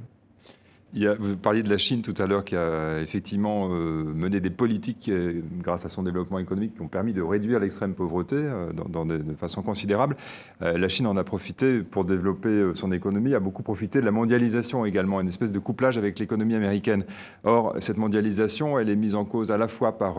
[0.94, 5.08] Vous parliez de la Chine tout à l'heure qui a effectivement euh, mené des politiques
[5.08, 8.36] euh, grâce à son développement économique qui ont permis de réduire l'extrême pauvreté
[8.88, 10.16] dans, de, façon considérable.
[10.60, 14.84] la Chine en a profité pour développer son économie, a beaucoup profité de la mondialisation
[14.84, 17.04] également, une espèce de couplage avec l'économie américaine.
[17.42, 20.16] Or, cette mondialisation, elle est mise en cause à la fois par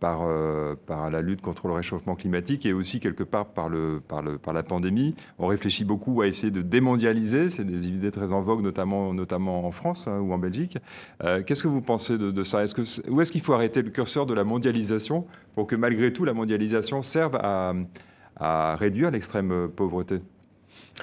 [0.00, 4.00] par, euh, par la lutte contre le réchauffement climatique et aussi quelque part par, le,
[4.06, 5.14] par, le, par la pandémie.
[5.38, 9.66] On réfléchit beaucoup à essayer de démondialiser, c'est des idées très en vogue, notamment, notamment
[9.66, 10.78] en France hein, ou en Belgique.
[11.22, 12.62] Euh, qu'est-ce que vous pensez de, ça?
[12.62, 16.12] Est -ce Où est-ce qu'il faut arrêter le curseur de la mondialisation pour que malgré
[16.12, 20.20] tout la mondialisation serve à réduire l'extrême pauvreté?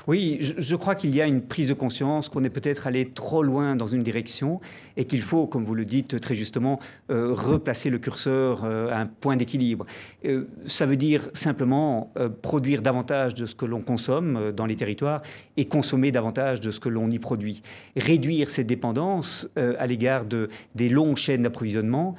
[0.07, 3.43] Oui, je, crois qu'il y a une prise de conscience qu'on est peut-être allé trop
[3.43, 4.59] loin dans une direction
[4.97, 8.99] et qu'il faut, comme vous le dites très justement, euh, replacer le curseur euh, à
[8.99, 9.85] un point d'équilibre.
[10.25, 15.21] Euh, ça veut dire simplement produire davantage de ce que l'on consomme dans les territoires
[15.57, 17.61] et consommer davantage de ce que l'on y produit.
[17.95, 22.15] Réduire cette dépendance à l'égard de, des longues chaînes d'approvisionnement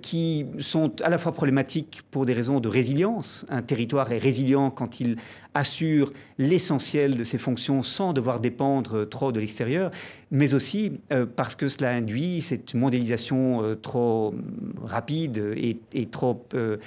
[0.00, 3.46] qui sont à la fois problématiques pour des raisons de résilience.
[3.48, 5.16] Un territoire est résilient quand il
[5.54, 9.90] assure l'essentiel de ses fonctions sans devoir dépendre trop de l'extérieur,
[10.30, 14.34] mais aussi euh, parce que cela induit cette mondialisation euh, trop
[14.82, 16.78] rapide et, trop, euh,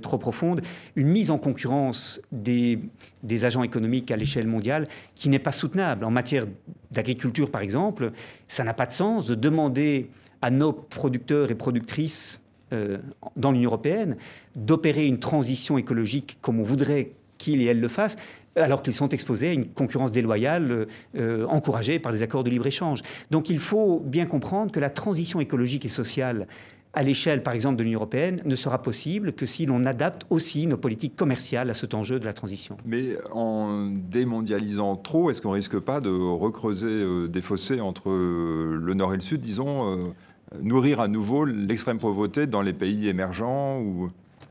[0.00, 0.62] trop profonde,
[0.96, 2.80] une mise en concurrence des,
[3.22, 6.04] des agents économiques à l'échelle mondiale qui n'est pas soutenable.
[6.04, 6.46] En matière
[6.90, 8.12] d'agriculture, par exemple,
[8.48, 10.10] ça n'a pas de sens de demander
[10.42, 12.42] à nos producteurs et productrices
[13.36, 14.18] dans l'Union européenne
[14.54, 18.16] d'opérer une transition écologique comme on voudrait qu'ils et elles le fassent,
[18.56, 23.02] alors qu'ils sont exposés à une concurrence déloyale euh, encouragée par des accords de libre-échange.
[23.30, 26.46] Donc il faut bien comprendre que la transition écologique et sociale
[26.94, 30.66] à l'échelle, par exemple, de l'Union européenne, ne sera possible que si l'on adapte aussi
[30.66, 32.76] nos politiques commerciales à cet enjeu de la transition.
[32.86, 38.80] Mais en démondialisant trop, est-ce qu'on risque pas de recreuser euh, des fossés entre euh,
[38.82, 40.14] le nord et le sud, disons,
[40.62, 44.08] nourrir à nouveau l'extrême pauvreté dans les pays émergents ou...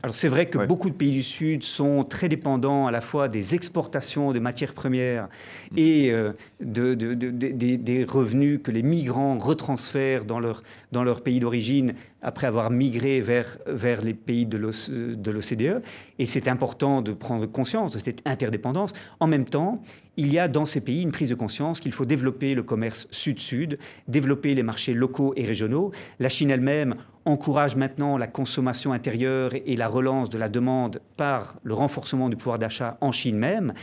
[0.08, 3.28] Alors c'est vrai que beaucoup de pays du Sud sont très dépendants à la fois
[3.28, 5.28] des exportations de matières premières
[5.70, 5.74] mm.
[5.76, 11.94] et euh, de, des, revenus que les migrants retransfèrent dans leur, dans leur pays d'origine
[12.22, 15.82] après avoir migré vers, vers les pays de l'OCDE.
[16.18, 18.92] Et c'est important de prendre conscience de cette interdépendance.
[19.20, 19.82] En même temps,
[20.16, 23.06] il y a dans ces pays une prise de conscience qu'il faut développer le commerce
[23.10, 25.92] sud-sud, développer les marchés locaux et régionaux.
[26.18, 31.56] La Chine elle-même encourage maintenant la consommation intérieure et la relance de la demande par
[31.62, 33.74] le renforcement du pouvoir d'achat en Chine même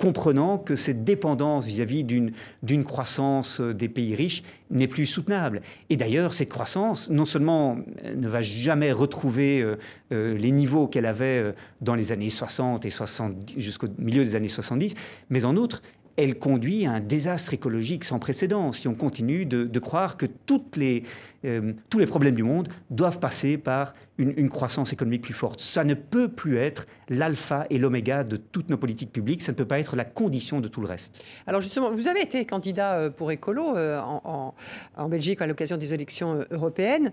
[0.00, 5.60] comprenant que cette dépendance vis-à-vis d'une croissance des pays riches n'est plus soutenable.
[5.90, 9.76] Et d'ailleurs, cette croissance, non seulement euh, ne va jamais retrouver euh,
[10.12, 14.48] euh, les niveaux qu'elle avait dans les années 60 et 70, jusqu'au milieu des années
[14.48, 14.94] 70,
[15.28, 15.82] mais en outre,
[16.16, 20.76] elle conduit à un désastre écologique sans précédent si on continue de, croire que toutes
[20.76, 21.04] les,
[21.44, 25.60] euh, tous les problèmes du monde doivent passer par une, croissance économique plus forte.
[25.60, 29.56] Ça ne peut plus être l'alpha et l'oméga de toutes nos politiques publiques, ça ne
[29.56, 31.24] peut pas être la condition de tout le reste.
[31.46, 34.54] Alors justement, vous avez été candidat euh, pour écolo euh, en,
[34.96, 37.12] en, Belgique à l'occasion des élections européennes.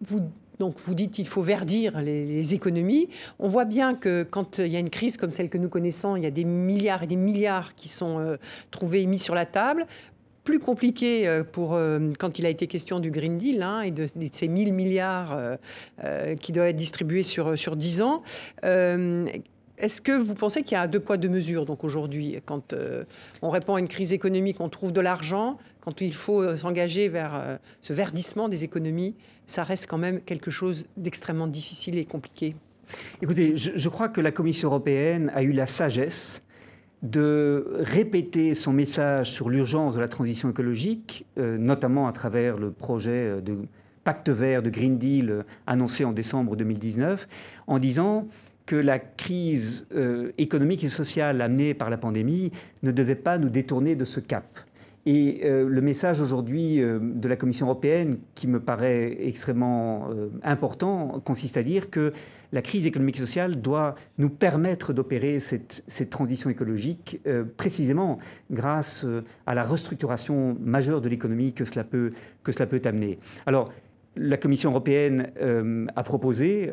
[0.00, 3.08] vous donc vous dites qu'il faut verdir les, économies.
[3.38, 6.16] On voit bien que quand il y a une crise comme celle que nous connaissons,
[6.16, 8.36] il y a des milliards et des milliards qui sont euh,
[8.70, 9.86] trouvés et mis sur la table
[10.44, 13.90] plus compliqué euh, pour, euh, quand il a été question du Green Deal hein, et
[13.90, 15.38] de, ces 1000 milliards
[16.40, 18.22] qui doivent être distribués sur, sur 10 ans.
[18.62, 22.74] Est-ce que vous pensez qu'il y a deux poids, deux mesures donc aujourd'hui Quand
[23.40, 25.56] on répond à une crise économique, on trouve de l'argent.
[25.80, 29.14] Quand il faut s'engager vers ce verdissement des économies,
[29.46, 32.54] ça reste quand même quelque chose d'extrêmement difficile et compliqué.
[33.22, 36.42] Écoutez, je, crois que la Commission européenne a eu la sagesse
[37.02, 42.72] de répéter son message sur l'urgence de la transition écologique, euh, notamment à travers le
[42.72, 43.58] projet de
[44.04, 47.28] pacte vert de Green Deal euh, annoncé en décembre 2019,
[47.66, 48.28] en disant
[48.66, 53.48] que la crise euh, économique et sociale amenée par la pandémie ne devait pas nous
[53.48, 54.60] détourner de ce cap.
[55.12, 60.28] Et euh, le message aujourd'hui euh, de la Commission européenne, qui me paraît extrêmement euh,
[60.44, 62.12] important, consiste à dire que
[62.52, 67.20] la crise économique et sociale doit nous permettre d'opérer cette, transition écologique
[67.56, 68.18] précisément
[68.50, 69.06] grâce
[69.46, 73.20] à la restructuration majeure de l'économie que cela peut, que cela peut amener.
[73.46, 73.72] Alors,
[74.16, 75.30] la Commission européenne
[75.94, 76.72] a proposé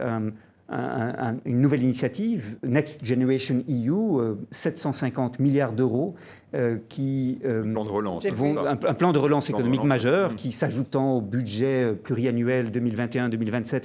[0.69, 6.15] une nouvelle initiative, Next Generation EU, 750 milliards d'euros
[6.55, 11.21] euh, qui un plan de relance, un, plan de relance économique majeur qui s'ajoutant au
[11.21, 13.83] budget euh, pluriannuel 2021-2027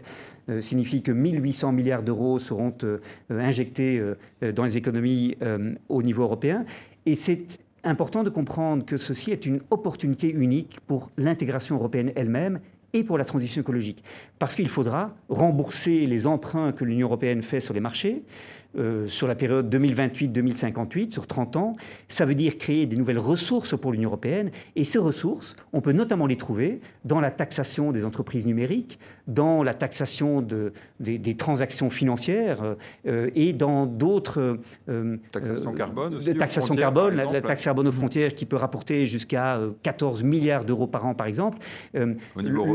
[0.49, 2.73] euh, signifie que 1800 milliards d'euros seront
[3.31, 4.01] injectés
[4.55, 5.37] dans les économies
[5.89, 6.65] au niveau européen.
[7.05, 12.61] Et c'est important de comprendre que ceci est une opportunité unique pour l'intégration européenne elle-même
[12.93, 14.03] et pour la transition écologique.
[14.39, 18.25] Parce qu'il faudra rembourser les emprunts que l'Union européenne fait sur les marchés,
[18.79, 21.77] euh, sur la période 2028-2058, sur 30 ans.
[22.09, 24.51] Ça veut dire créer des nouvelles ressources pour l'Union européenne.
[24.77, 29.63] Et ces ressources, on peut notamment les trouver dans la taxation des entreprises numériques, dans
[29.63, 34.59] la taxation de, des, transactions financières euh, et dans d'autres...
[34.89, 39.61] Euh, taxation carbone aussi Taxation carbone, la, taxe carbone aux frontières qui peut rapporter jusqu'à
[39.83, 41.59] 14 milliards d'euros par an, par exemple.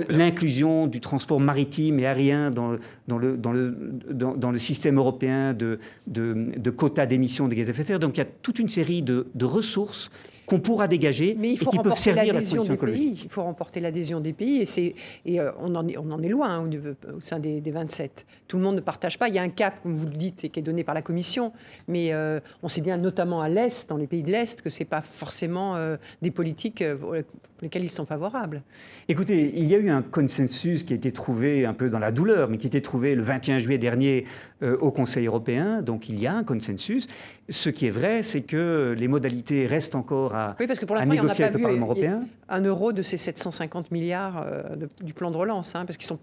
[0.09, 3.75] L'inclusion du transport maritime et aérien dans, dans, le, dans, le,
[4.11, 7.99] dans le système européen de, de, quotas d'émissions de gaz à effet de serre.
[7.99, 10.09] Donc il y a toute une série de, ressources
[10.47, 13.13] qu'on pourra dégager Mais il et faut qui peuvent servir la l'adhésion transition des écologique.
[13.15, 13.21] pays.
[13.25, 16.23] Il faut remporter l'adhésion des pays et, c'est, et euh, on, en est, on en
[16.23, 18.25] est loin au, niveau- au sein des, des 27.
[18.47, 19.27] Tout le monde ne partage pas.
[19.27, 21.01] Il y a un cap, comme vous le dites, et qui est donné par la
[21.01, 21.51] Commission.
[21.89, 24.79] Mais euh, on sait bien, notamment à l'Est, dans les pays de l'Est, que ce
[24.79, 27.13] n'est pas forcément euh, des politiques pour
[27.61, 28.61] lesquelles ils sont favorables.
[29.09, 32.11] Écoutez, il y a eu un consensus qui a été trouvé un peu dans la
[32.13, 34.23] douleur, mais qui a été trouvé le 21 juillet dernier
[34.63, 35.81] euh, au Conseil européen.
[35.81, 37.07] Donc il y a un consensus.
[37.49, 40.99] Ce qui est vrai, c'est que les modalités restent encore Oui, parce que pour à
[40.99, 42.21] l'instant, il n'y en a négocier pas avec le Parlement européen.
[42.49, 46.07] un euro de ces 750 milliards euh, de- du plan de relance, hein, parce qu'ils
[46.07, 46.19] sont,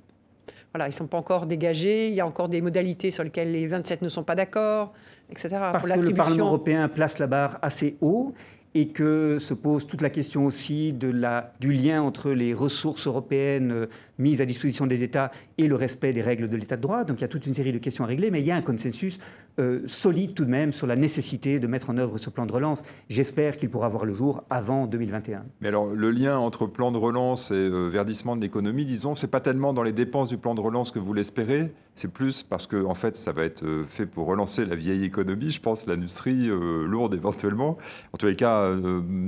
[0.72, 2.09] voilà, ils sont pas encore dégagés.
[2.09, 4.92] Il y a encore des modalités sur lesquelles les 27 ne sont pas d'accord,
[5.31, 5.48] etc.
[5.72, 8.35] Parce que le Parlement européen place la barre assez haut
[8.77, 13.07] et que se pose toute la question aussi de la, du lien entre les ressources
[13.07, 13.87] européennes
[14.18, 17.05] mises à disposition des États et le respect des règles de l'État de droit.
[17.05, 18.57] Donc il y a toute une série de questions à régler, mais il y a
[18.57, 19.18] un consensus
[19.61, 22.53] euh, solide tout de même sur la nécessité de mettre en œuvre ce plan de
[22.53, 22.83] relance.
[23.09, 25.44] J'espère qu'il pourra voir le jour avant 2021.
[25.61, 29.31] Mais alors, le lien entre plan de relance et euh, verdissement de l'économie, disons, c'est
[29.31, 32.66] pas tellement dans les dépenses du plan de relance que vous l'espérez, c'est plus parce
[32.66, 35.87] que, en fait, ça va être euh, fait pour relancer la vieille économie, je pense,
[35.87, 37.79] l'industrie lourde éventuellement.
[38.12, 38.72] En tous les cas,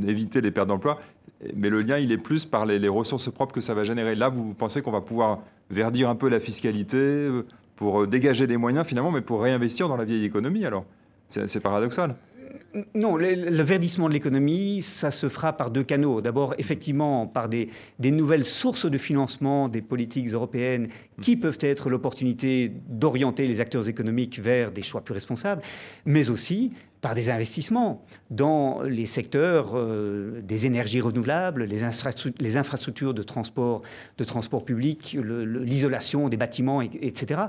[0.07, 0.99] éviter les pertes d'emplois.
[1.55, 4.14] Mais le lien, il est plus par les, les ressources propres que ça va générer.
[4.14, 7.44] Là, vous pensez qu'on va pouvoir verdir un peu la fiscalité euh,
[7.77, 10.85] pour euh, dégager des moyens, finalement, mais pour réinvestir dans la vieille économie, alors?
[11.29, 12.14] C'est c'est paradoxal.
[12.94, 16.20] Non, le, le verdissement de l'économie, ça se fera par deux canaux.
[16.20, 17.68] D'abord, effectivement, par des,
[17.99, 20.88] des nouvelles sources de financement des politiques européennes
[21.20, 25.62] qui peuvent être l'opportunité d'orienter les acteurs économiques vers des choix plus responsables,
[26.05, 26.72] mais aussi
[27.07, 33.23] par des investissements dans les secteurs euh, des énergies renouvelables, les, infrastru- les infrastructures de
[33.23, 33.83] transport,
[34.19, 37.42] de transport public, l'isolation des bâtiments, et- etc.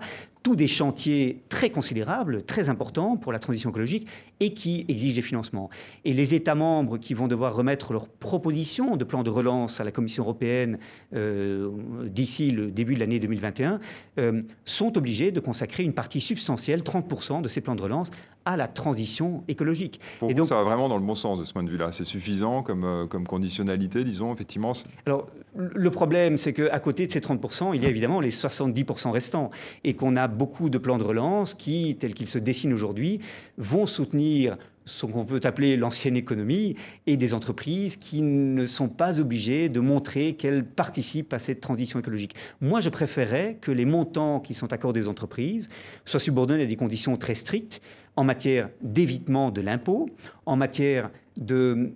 [0.44, 4.08] Tous des chantiers très considérables, très importants pour la transition écologique
[4.40, 5.72] et qui exigent des financements.
[6.06, 9.84] Et les États membres qui vont devoir remettre leurs propositions de plan de relance à
[9.84, 10.78] la Commission européenne
[11.16, 11.72] euh,
[12.06, 13.80] d'ici le début de l'année 2021
[14.20, 18.12] euh, sont obligés de consacrer une partie substantielle, 30% de ces plans de relance,
[18.46, 20.00] à la transition écologique.
[20.20, 21.70] Pour Et vous, donc- ça va vraiment dans le bon sens de ce point de
[21.70, 21.92] vue-là.
[21.92, 24.74] C'est suffisant comme, euh, comme conditionnalité, disons, effectivement.
[25.06, 29.12] Alors, le problème, c'est qu'à côté de ces 30%, il y a évidemment les 70%
[29.12, 29.50] restants.
[29.84, 33.20] Et qu'on a beaucoup de plans de relance qui, tels qu'ils se dessinent aujourd'hui,
[33.58, 36.76] vont soutenir ce qu'on peut appeler l'ancienne économie
[37.08, 42.00] et des entreprises qui ne sont pas obligées de montrer qu'elles participent à cette transition
[42.00, 42.36] écologique.
[42.62, 45.68] Moi, je préférerais que les montants qui sont accordés aux entreprises
[46.06, 47.82] soient subordonnés à des conditions très strictes
[48.18, 50.08] en matière d'évitement de l'impôt,
[50.46, 51.12] en matière
[51.52, 51.88] euh,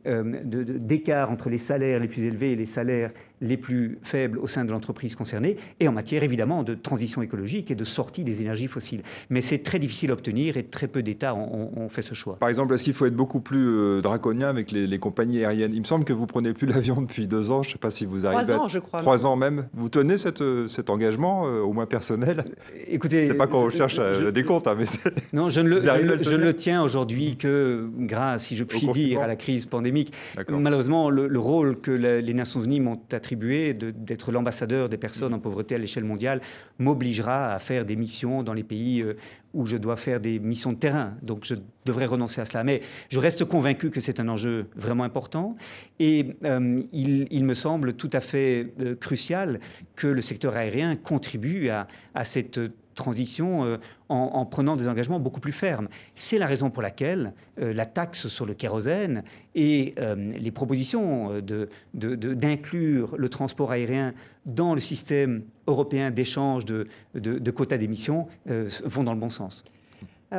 [0.46, 4.64] d'écart entre les salaires les plus élevés et les salaires les plus faibles au sein
[4.66, 8.68] de l'entreprise concernée, et en matière évidemment de transition écologique et de sortie des énergies
[8.68, 9.02] fossiles.
[9.30, 12.14] Mais c'est très difficile à obtenir et très peu d'États ont, ont- ont fait ce
[12.14, 12.38] choix.
[12.40, 15.72] Par exemple, est-ce qu'il faut être beaucoup plus euh, draconien avec les, les compagnies aériennes?
[15.74, 17.64] Il me semble que vous prenez plus l'avion depuis deux ans.
[17.64, 18.60] Je ne sais pas si vous arrivez Trois à...
[18.60, 19.00] ans, je crois.
[19.02, 19.68] Trois ans même.
[19.74, 22.46] Vous tenez cette, euh, cet engagement, euh, au moins personnel?
[22.88, 25.12] Écoutez, C'est pas qu'on cherche je- à des comptes, hein, mais c'est...
[25.34, 29.22] Non, je ne le, je le je tiens aujourd'hui que grâce, si je puis dire,
[29.22, 30.14] à la crise pandémique.
[30.48, 35.34] Malheureusement, le, le rôle que la- les Nations Unies m'ont attribué d'être l'ambassadeur des personnes
[35.34, 36.42] en pauvreté à l'échelle mondiale
[36.80, 39.16] m'obligera à faire des missions dans les pays euh,
[39.54, 41.14] où je dois faire des missions de terrain.
[41.22, 42.64] Donc je devrais renoncer à cela.
[42.64, 45.56] Mais je reste convaincu que c'est un enjeu vraiment important
[46.00, 49.60] et euh, il, me semble tout à fait euh, crucial
[49.96, 51.88] que le secteur aérien contribue à
[52.24, 52.60] cette
[53.06, 53.78] transition euh,
[54.10, 55.88] en, en prenant des engagements beaucoup plus fermes.
[56.16, 59.24] C'est la raison pour laquelle euh, la taxe sur le kérosène
[59.56, 64.14] et euh, les propositions euh, de- de- d'inclure le transport aérien
[64.46, 66.88] dans le système européen d'échange de,
[67.52, 68.28] quotas d'émissions
[68.94, 69.64] vont dans le bon sens.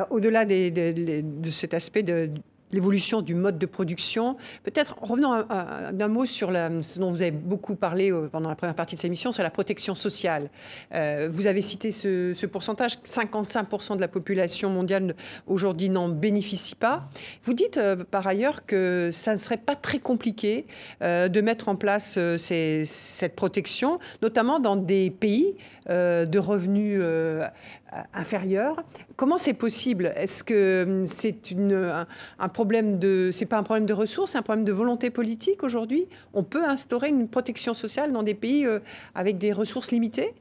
[0.09, 2.29] Au-delà de cet aspect de
[2.73, 7.21] l'évolution du mode de production, peut-être revenons un- un- d'un mot sur ce dont vous
[7.21, 10.49] avez beaucoup parlé euh, pendant la première partie de cette émission, c'est la protection sociale.
[10.93, 15.15] Euh, vous avez cité ce, ce pourcentage, 55% de la population mondiale
[15.47, 17.07] aujourd'hui n'en bénéficie pas.
[17.43, 20.65] Vous dites euh, par ailleurs que ça ne serait pas très compliqué
[21.01, 25.55] de mettre en place cette protection, notamment dans des pays
[25.89, 26.99] de revenus
[27.93, 28.83] euh, inférieurs.
[29.15, 30.13] Comment c'est possible?
[30.15, 31.53] Est-ce que hum, c'est
[32.39, 35.63] un, problème de, c'est pas un problème de ressources, c'est un problème de volonté politique
[35.63, 36.07] aujourd'hui?
[36.33, 38.79] On peut instaurer une protection sociale dans des pays euh,
[39.15, 40.33] avec des ressources limitées?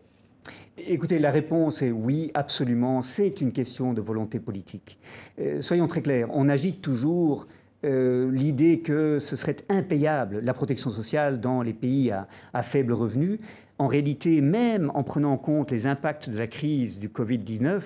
[0.79, 3.03] Écoutez, la réponse est oui, absolument.
[3.03, 4.99] C'est une question de volonté politique.
[5.39, 7.47] Euh, soyons très clairs, on agite toujours
[7.85, 12.93] euh, l'idée que ce serait impayable la protection sociale dans les pays à, à faible
[12.93, 13.41] revenu.
[13.79, 17.81] En réalité, même en prenant en compte les impacts de la crise du Covid-19,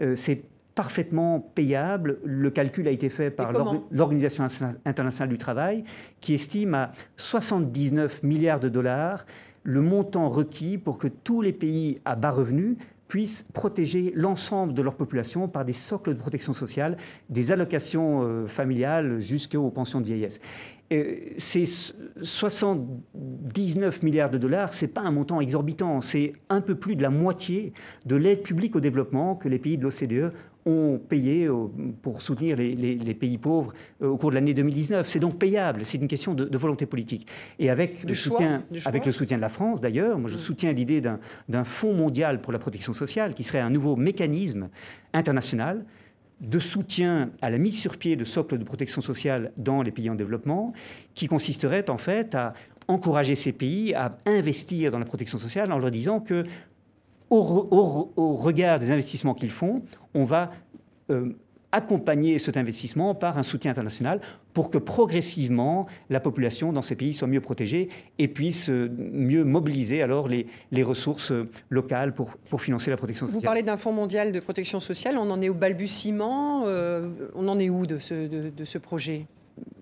[0.00, 2.18] euh, c'est parfaitement payable.
[2.24, 3.52] Le calcul a été fait par
[3.90, 4.46] l'Organisation
[4.84, 5.84] internationale du travail
[6.20, 9.26] qui estime à 79 milliards de dollars
[9.64, 12.76] le montant requis pour que tous les pays à bas revenus
[13.12, 16.96] puissent protéger l'ensemble de leur population par des socles de protection sociale,
[17.28, 20.40] des allocations euh, familiales jusqu'aux pensions de vieillesse.
[21.36, 21.64] Ces
[22.22, 27.02] 79 milliards de dollars, ce n'est pas un montant exorbitant, c'est un peu plus de
[27.02, 27.74] la moitié
[28.06, 30.32] de l'aide publique au développement que les pays de l'OCDE
[30.64, 31.66] ont payé euh,
[32.02, 35.06] pour soutenir les, pays pauvres euh, au cours de l'année 2019.
[35.08, 37.26] C'est donc payable, c'est une question de, volonté politique.
[37.58, 40.40] Et avec, le soutien, avec le soutien de la France, d'ailleurs, moi je mm.
[40.40, 44.68] soutiens l'idée d'un fonds mondial pour la protection sociale qui serait un nouveau mécanisme
[45.12, 45.84] international
[46.40, 50.10] de soutien à la mise sur pied de socles de protection sociale dans les pays
[50.10, 50.72] en développement,
[51.14, 52.54] qui consisterait en fait à
[52.88, 56.44] encourager ces pays à investir dans la protection sociale en leur disant que
[57.32, 59.82] au, regard des investissements qu'ils font,
[60.14, 60.50] on va
[61.10, 61.30] euh,
[61.74, 64.20] accompagner cet investissement par un soutien international
[64.52, 69.44] pour que progressivement la population dans ces pays soit mieux protégée et puisse euh, mieux
[69.44, 70.46] mobiliser alors les,
[70.82, 73.40] ressources euh, locales pour, pour financer la protection sociale.
[73.40, 77.58] Vous parlez d'un fonds mondial de protection sociale, on en est au balbutiement, on en
[77.58, 79.26] est où de ce, de, ce projet?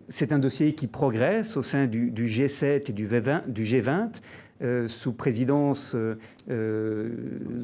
[0.08, 4.20] C'est un dossier qui progresse au sein du, du G7 et du, V20, du G20.
[4.62, 6.18] Euh, sous présidence euh,
[6.50, 7.08] euh,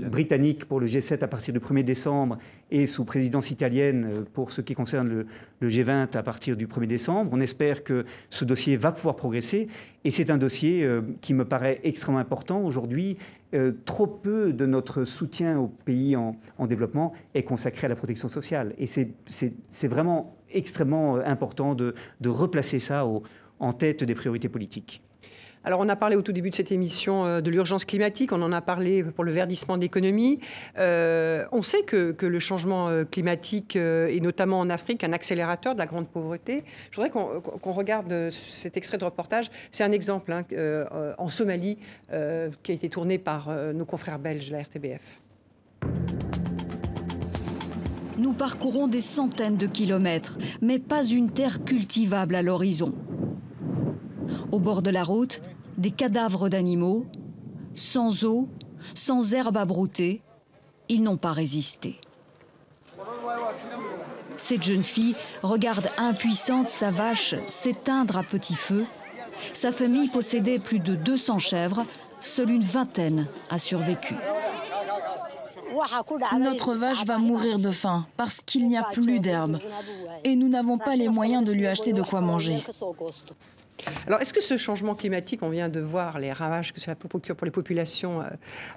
[0.09, 2.39] britannique pour le G7 à partir du 1er décembre
[2.71, 5.27] et sous présidence italienne pour ce qui concerne le,
[5.61, 7.31] le, G20 à partir du 1er décembre.
[7.35, 9.69] On espère que ce dossier va pouvoir progresser
[10.05, 10.89] et c'est un dossier
[11.21, 13.19] qui me paraît extrêmement important aujourd'hui.
[13.85, 18.29] trop peu de notre soutien aux pays en, en développement est consacré à la protection
[18.29, 21.95] sociale et c'est vraiment extrêmement important de,
[22.25, 23.05] replacer ça
[23.59, 25.03] en tête des priorités politiques.
[25.67, 28.41] Alors, on a parlé au tout début de cette émission euh, de l'urgence climatique, on
[28.41, 29.89] en a parlé pour le verdissement de.
[30.79, 35.81] Euh, on sait que, le changement euh, climatique est notamment en Afrique un accélérateur de
[35.81, 36.63] la grande pauvreté.
[36.93, 39.51] Je voudrais qu'on regarde cet extrait de reportage.
[39.73, 40.45] C'est un exemple hein,
[41.19, 41.79] en Somalie
[42.63, 45.21] qui a été tourné par nos confrères belges de la RTBF.
[48.19, 52.95] Nous parcourons des centaines de kilomètres, mais pas une terre cultivable à l'horizon.
[54.53, 55.41] Au bord de la route,
[55.79, 57.07] des cadavres d'animaux,
[57.75, 58.49] sans eau,
[58.95, 60.23] sans herbe à brouter,
[60.89, 62.01] ils n'ont pas résisté.
[64.39, 68.87] Cette jeune fille regarde impuissante sa vache s'éteindre à petit feu.
[69.55, 71.85] Sa famille possédait plus de 200 chèvres,
[72.21, 74.15] seule une vingtaine a survécu.
[76.39, 79.59] Notre vache va mourir de faim parce qu'il n'y a plus d'herbe
[80.25, 82.63] et nous n'avons pas les moyens de lui acheter de quoi manger.
[84.07, 87.37] Alors, est-ce que ce changement climatique, on vient de voir les ravages que cela procure
[87.37, 88.25] pour les populations euh,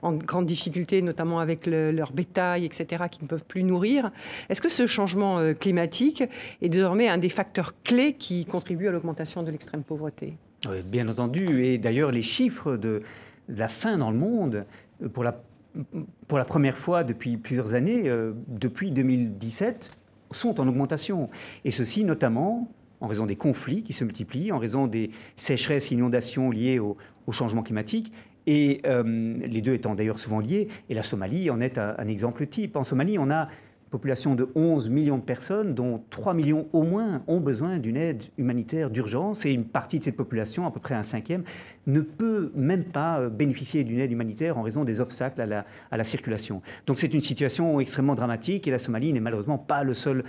[0.01, 4.11] en grande difficulté, notamment avec leur bétail, etc., qui ne peuvent plus nourrir,
[4.49, 6.23] est-ce que ce changement euh, climatique
[6.61, 10.37] est désormais un des facteurs clés qui contribuent à l'augmentation de l'extrême pauvreté?
[10.85, 13.01] Bien entendu, et d'ailleurs les chiffres de,
[13.47, 14.65] la faim dans le monde,
[15.01, 18.11] euh, pour la première fois depuis plusieurs années,
[18.47, 19.91] depuis 2017,
[20.31, 21.29] sont en augmentation.
[21.63, 22.69] Et ceci notamment
[23.01, 26.97] en raison des conflits qui se multiplient, en raison des sécheresses, inondations liées au,
[27.31, 28.11] changement climatique,
[28.47, 32.47] et euh, les deux étant d'ailleurs souvent liés, et la Somalie en est un, exemple
[32.47, 32.75] type.
[32.75, 36.81] En Somalie, on a une population de 11 millions de personnes, dont 3 millions au
[36.81, 40.79] moins ont besoin d'une aide humanitaire d'urgence, et une partie de cette population, à peu
[40.79, 41.43] près un cinquième,
[41.85, 46.03] ne peut même pas euh, bénéficier d'une aide humanitaire en raison des obstacles à la,
[46.03, 46.63] circulation.
[46.87, 50.23] Donc c'est une situation extrêmement dramatique, et la Somalie n'est malheureusement pas le seul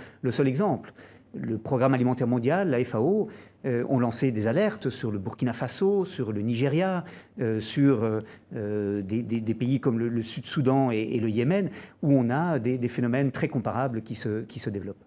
[0.45, 0.93] exemple
[1.33, 3.29] le Programme alimentaire mondial, la FAO,
[3.65, 7.05] euh, ont lancé des alertes sur le Burkina Faso, sur le Nigeria,
[7.39, 8.21] euh, sur
[8.55, 11.69] euh, des, pays comme le, Sud-Soudan et, le Yémen,
[12.01, 15.03] où on a des, phénomènes très comparables qui se, qui se développent.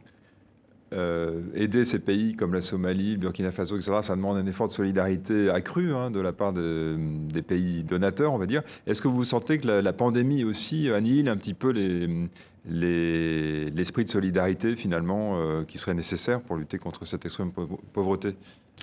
[0.93, 4.73] aider ces pays comme la Somalie, le Burkina Faso, etc., ça demande un effort de
[4.73, 8.63] solidarité accru hein, de la part des pays donateurs, on va dire.
[8.87, 12.09] Est-ce que vous sentez que la, la pandémie aussi annihile un petit peu les,
[12.67, 17.53] l'esprit de solidarité finalement euh, qui serait nécessaire pour lutter contre cette extrême
[17.93, 18.37] pauvreté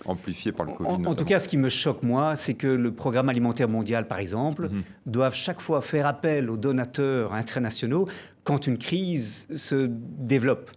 [0.05, 1.05] amplifiée par le Covid.
[1.05, 4.19] En, tout cas, ce qui me choque, moi, c'est que le Programme alimentaire mondial, par
[4.19, 8.07] exemple, mm doive chaque fois faire appel aux donateurs internationaux
[8.43, 10.71] quand une crise se développe.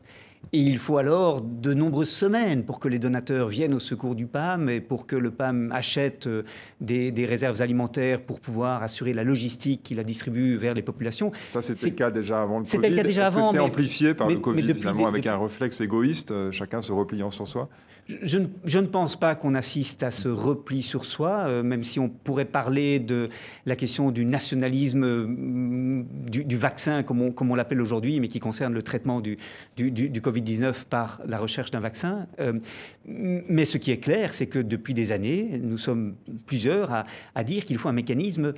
[0.53, 4.27] Et il faut alors de nombreuses semaines pour que les donateurs viennent au secours du
[4.27, 6.43] PAM et pour que le PAM achète euh,
[6.81, 11.33] des, des réserves alimentaires pour pouvoir assurer la logistique qui la distribue vers les populations.
[11.47, 12.71] Ça, c'était le cas déjà avant le Covid.
[12.71, 13.53] C'était le cas déjà avant.
[13.53, 17.49] C'est amplifié par le Covid, finalement, avec un réflexe égoïste, euh, chacun se repliant sur
[17.49, 17.69] soi?
[18.07, 22.11] Je, ne pense pas qu'on assiste à ce repli sur soi, euh, même si on
[22.11, 23.31] pourrait parler de
[23.65, 28.83] la question du nationalisme euh, du, vaccin, comme on, l'appelle aujourd'hui, mais qui concerne le
[28.83, 29.39] traitement du,
[29.77, 32.27] du, du Covid-19 par la recherche d'un vaccin.
[32.41, 32.59] Euh,
[33.07, 36.15] mais ce qui est clair, c'est que depuis des années, nous sommes
[36.47, 38.53] plusieurs à, à dire qu'il faut un mécanisme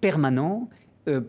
[0.00, 0.68] permanent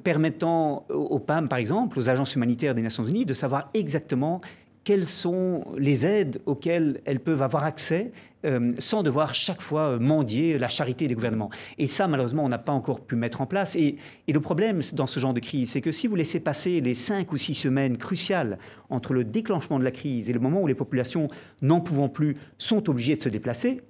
[0.04, 4.42] permettant aux PAM, par exemple, aux agences humanitaires des Nations Unies, de savoir exactement
[4.90, 8.12] quelles sont les aides auxquelles elles peuvent avoir accès
[8.44, 11.52] euh, sans devoir chaque fois euh, mendier la charité des gouvernements.
[11.78, 13.76] Et ça, malheureusement, on n'a pas encore pu mettre en place.
[13.76, 16.96] Et, le problème dans ce genre de crise, c'est que si vous laissez passer les
[16.96, 18.58] cinq ou six semaines cruciales
[18.90, 21.28] entre le déclenchement de la crise et le moment où les populations,
[21.62, 23.82] n'en pouvant plus, sont obligées de se déplacer,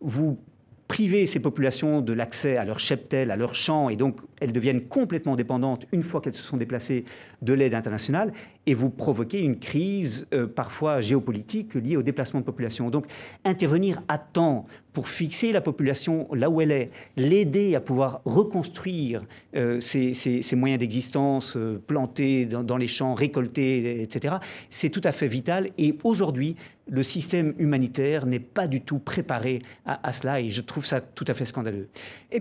[0.00, 0.36] vous
[0.90, 4.88] priver ces populations de l'accès à leur cheptel, à leurs champs, et donc elles deviennent
[4.88, 7.04] complètement dépendantes une fois qu'elles se sont déplacées
[7.42, 8.32] de l'aide internationale,
[8.66, 12.90] et vous provoquez une crise euh, parfois géopolitique liée au déplacement de population.
[12.90, 13.06] Donc
[13.44, 19.22] intervenir à temps pour fixer la population là où elle est, l'aider à pouvoir reconstruire
[19.56, 24.36] euh, ses, ses, ses, moyens d'existence, euh, planter dans, dans, les champs, récolter, etc.,
[24.68, 25.70] c'est tout à fait vital.
[25.78, 26.56] Et aujourd'hui,
[26.88, 31.00] le système humanitaire n'est pas du tout préparé à, à, cela, et je trouve ça
[31.00, 31.88] tout à fait scandaleux.
[32.32, 32.40] Oui.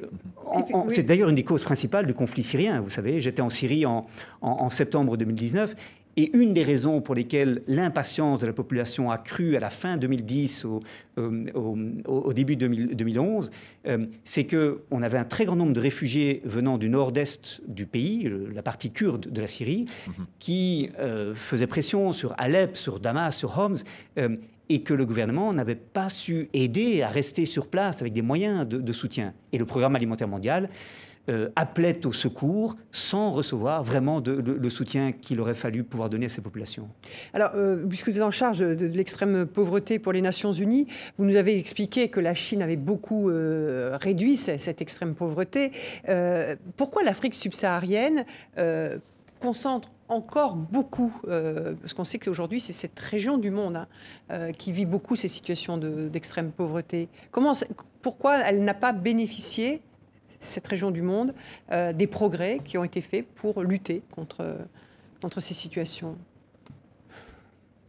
[0.87, 2.81] C'est d'ailleurs une des causes principales du conflit syrien.
[2.81, 4.07] Vous savez, j'étais en Syrie en,
[4.41, 5.75] en, en septembre 2019
[6.17, 9.95] et une des raisons pour lesquelles l'impatience de la population a cru à la fin
[9.95, 10.81] 2010, au,
[11.17, 13.51] euh, au, au début 2000, 2011,
[13.87, 18.29] euh, c'est qu'on avait un très grand nombre de réfugiés venant du nord-est du pays,
[18.53, 20.11] la partie kurde de la Syrie, -hmm.
[20.39, 23.77] qui euh, faisait pression sur Alep, sur Damas, sur Homs,
[24.17, 24.35] euh,
[24.67, 28.67] et que le gouvernement n'avait pas su aider à rester sur place avec des moyens
[28.67, 29.33] de, de soutien.
[29.51, 30.69] Et le programme alimentaire mondial
[31.29, 36.29] euh, appelait au secours sans recevoir vraiment le soutien qu'il aurait fallu pouvoir donner à
[36.29, 36.89] ces populations.
[37.33, 41.25] Alors, euh, puisque vous êtes en charge de, l'extrême pauvreté pour les Nations Unies, vous
[41.25, 45.71] nous avez expliqué que la Chine avait beaucoup euh, réduit cette, extrême pauvreté.
[46.07, 48.25] Euh, pourquoi l'Afrique subsaharienne
[49.39, 53.85] concentre encore beaucoup, parce qu'on sait qu'aujourd'hui c'est cette région du monde
[54.29, 57.07] hein, qui vit beaucoup ces situations d'extrême de, pauvreté.
[57.31, 57.53] Comment,
[58.01, 59.81] pourquoi elle n'a pas bénéficié
[60.39, 61.33] cette région du monde,
[61.71, 64.57] euh, des progrès qui ont été faits pour lutter contre,
[65.21, 66.17] contre ces situations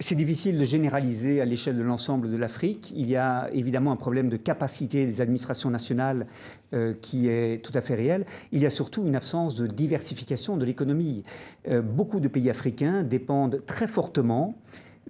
[0.03, 2.91] c'est difficile de généraliser à l'échelle de l'ensemble de l'Afrique.
[2.97, 6.27] Il y a évidemment un problème de capacité des administrations nationales
[6.73, 8.25] euh, qui est tout à fait réel.
[8.51, 11.23] Il y a surtout une absence de diversification de l'économie.
[11.69, 14.55] Euh, beaucoup de pays africains dépendent très fortement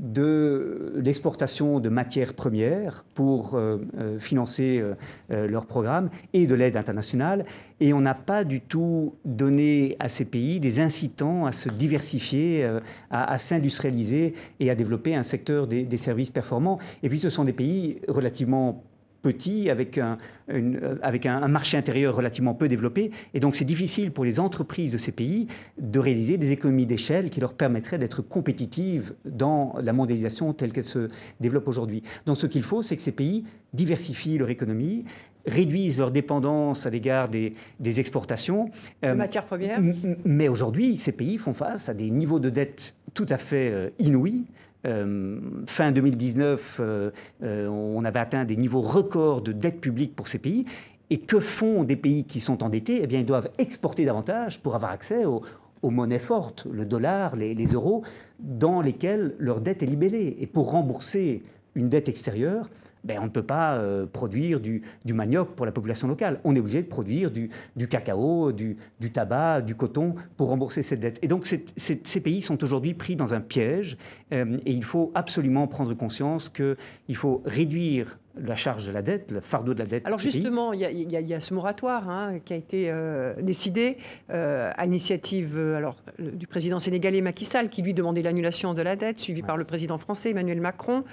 [0.00, 4.82] de l'exportation de matières premières pour euh, euh, financer
[5.30, 7.44] euh, leurs programmes et de l'aide internationale.
[7.80, 12.64] Et on n'a pas du tout donné à ces pays des incitants à se diversifier,
[12.64, 12.80] euh,
[13.10, 16.78] à, à s'industrialiser et à développer un secteur des, des services performants.
[17.02, 18.82] Et puis ce sont des pays relativement
[19.22, 20.18] petit, avec, un,
[20.48, 23.10] une, euh, avec un, un, marché intérieur relativement peu développé.
[23.34, 25.46] Et donc c'est difficile pour les entreprises de ces pays
[25.78, 30.84] de réaliser des économies d'échelle qui leur permettraient d'être compétitives dans la mondialisation telle qu'elle
[30.84, 31.08] se
[31.40, 32.02] développe aujourd'hui.
[32.26, 35.04] Donc ce qu'il faut, c'est que ces pays diversifient leur économie,
[35.46, 38.70] réduisent leur dépendance à l'égard des, des, exportations.
[39.04, 39.80] Euh, matières premières.
[40.24, 43.90] Mais aujourd'hui, ces pays font face à des niveaux de dette tout à fait euh,
[43.98, 44.44] inouïs.
[44.86, 47.10] Euh, fin 2019, euh,
[47.42, 50.64] euh, on avait atteint des niveaux records de dette publique pour ces pays.
[51.10, 53.00] Et que font des pays qui sont endettés?
[53.02, 55.42] Eh bien, ils doivent exporter davantage pour avoir accès aux,
[55.82, 58.04] monnaies fortes, le dollar, les, les, euros,
[58.38, 60.36] dans lesquelles leur dette est libellée.
[60.38, 61.42] Et pour rembourser
[61.74, 62.70] une dette extérieure,
[63.04, 66.40] ben, on ne peut pas euh, produire du, du, manioc pour la population locale.
[66.44, 70.82] On est obligé de produire du, du cacao, du, du, tabac, du coton pour rembourser
[70.82, 71.18] cette dette.
[71.22, 73.96] Et donc ces pays sont aujourd'hui pris dans un piège
[74.32, 79.30] euh, et il faut absolument prendre conscience qu'il faut réduire la charge de la dette,
[79.32, 80.06] le fardeau de la dette.
[80.06, 83.98] Alors justement, il y, y, y, a ce moratoire hein, qui a été euh, décidé
[84.30, 88.96] euh, à l'initiative euh, du président sénégalais Macky Sall, qui lui demandait l'annulation de la
[88.96, 89.46] dette, suivi ouais.
[89.46, 91.04] par le président français Emmanuel Macron.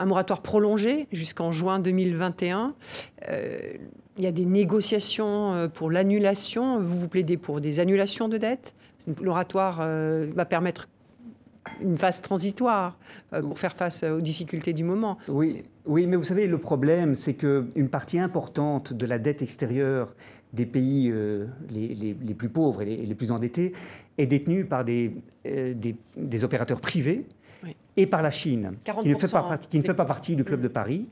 [0.00, 2.74] Un moratoire prolongé jusqu'en juin 2021.
[3.28, 3.58] Euh,
[4.16, 6.80] il y a des négociations euh, pour l'annulation.
[6.80, 8.74] Vous vous plaidez pour des annulations de dettes.
[9.06, 10.88] Le moratoire euh, va permettre
[11.82, 12.98] une phase transitoire
[13.42, 15.18] pour faire face aux difficultés du moment.
[15.28, 20.14] Oui, oui mais vous savez, le problème, c'est qu'une partie importante de la dette extérieure
[20.54, 21.12] des pays
[21.68, 23.72] les, plus pauvres et les, plus endettés
[24.16, 25.12] est détenue par des
[26.42, 27.26] opérateurs privés
[27.96, 30.44] et par la Chine, qui ne, fait pas, partie, qui ne fait pas partie du
[30.44, 31.08] Club de Paris.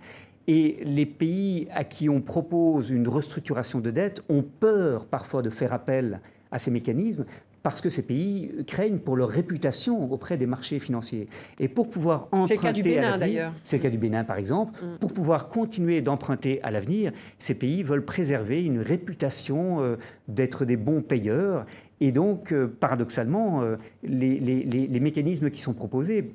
[0.47, 5.51] Et les pays à qui on propose une restructuration de dette ont peur parfois de
[5.51, 6.21] faire appel
[6.51, 7.27] à ces mécanismes
[7.69, 11.27] parce que ces pays craignent pour leur réputation auprès des marchés financiers.
[11.61, 12.49] Et pour pouvoir emprunter.
[12.49, 13.53] C'est le cas du Bénin d'ailleurs.
[13.63, 14.83] C'est le cas du Bénin par exemple.
[14.83, 14.99] Mm.
[15.01, 19.97] Pour pouvoir continuer d'emprunter à l'avenir, ces pays veulent préserver une réputation euh,
[20.29, 21.67] d'être des bons payeurs.
[22.01, 26.33] Et donc, euh, paradoxalement, euh, les, les, mécanismes qui sont proposés,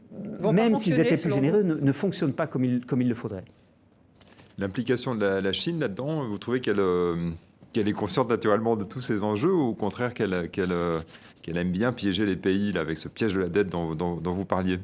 [0.53, 3.45] même s'ils étaient plus généreux, ne, fonctionnent pas comme il, comme il le faudrait.
[4.59, 6.79] L'implication de la, Chine là-dedans, vous trouvez qu'elle
[7.73, 12.25] qu'elle est consciente naturellement de tous ces enjeux ou au contraire qu'elle aime bien piéger
[12.25, 14.79] les pays là, avec ce piège de la dette dont, vous parliez?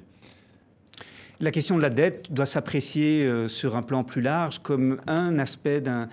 [1.40, 5.40] La question de la dette doit s'apprécier euh, sur un plan plus large comme un
[5.40, 6.10] aspect d'un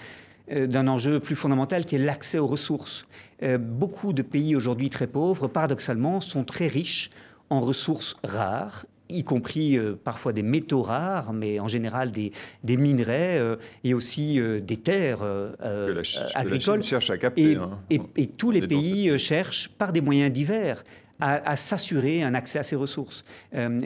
[0.53, 3.07] euh, enjeu plus fondamental qui est l'accès aux ressources.
[3.43, 7.11] Euh, beaucoup de pays aujourd'hui très pauvres, paradoxalement, sont très riches
[7.51, 12.33] en ressources rares y compris euh, parfois des métaux rares, mais en général des,
[12.65, 15.25] des minerais euh, et aussi euh, des terres
[16.35, 16.83] agricoles.
[16.83, 17.53] cherche à capter.
[17.53, 17.79] Et, hein.
[18.17, 20.85] et, tous les pays cherchent par des moyens divers
[21.19, 23.25] à, s'assurer un accès à ces ressources.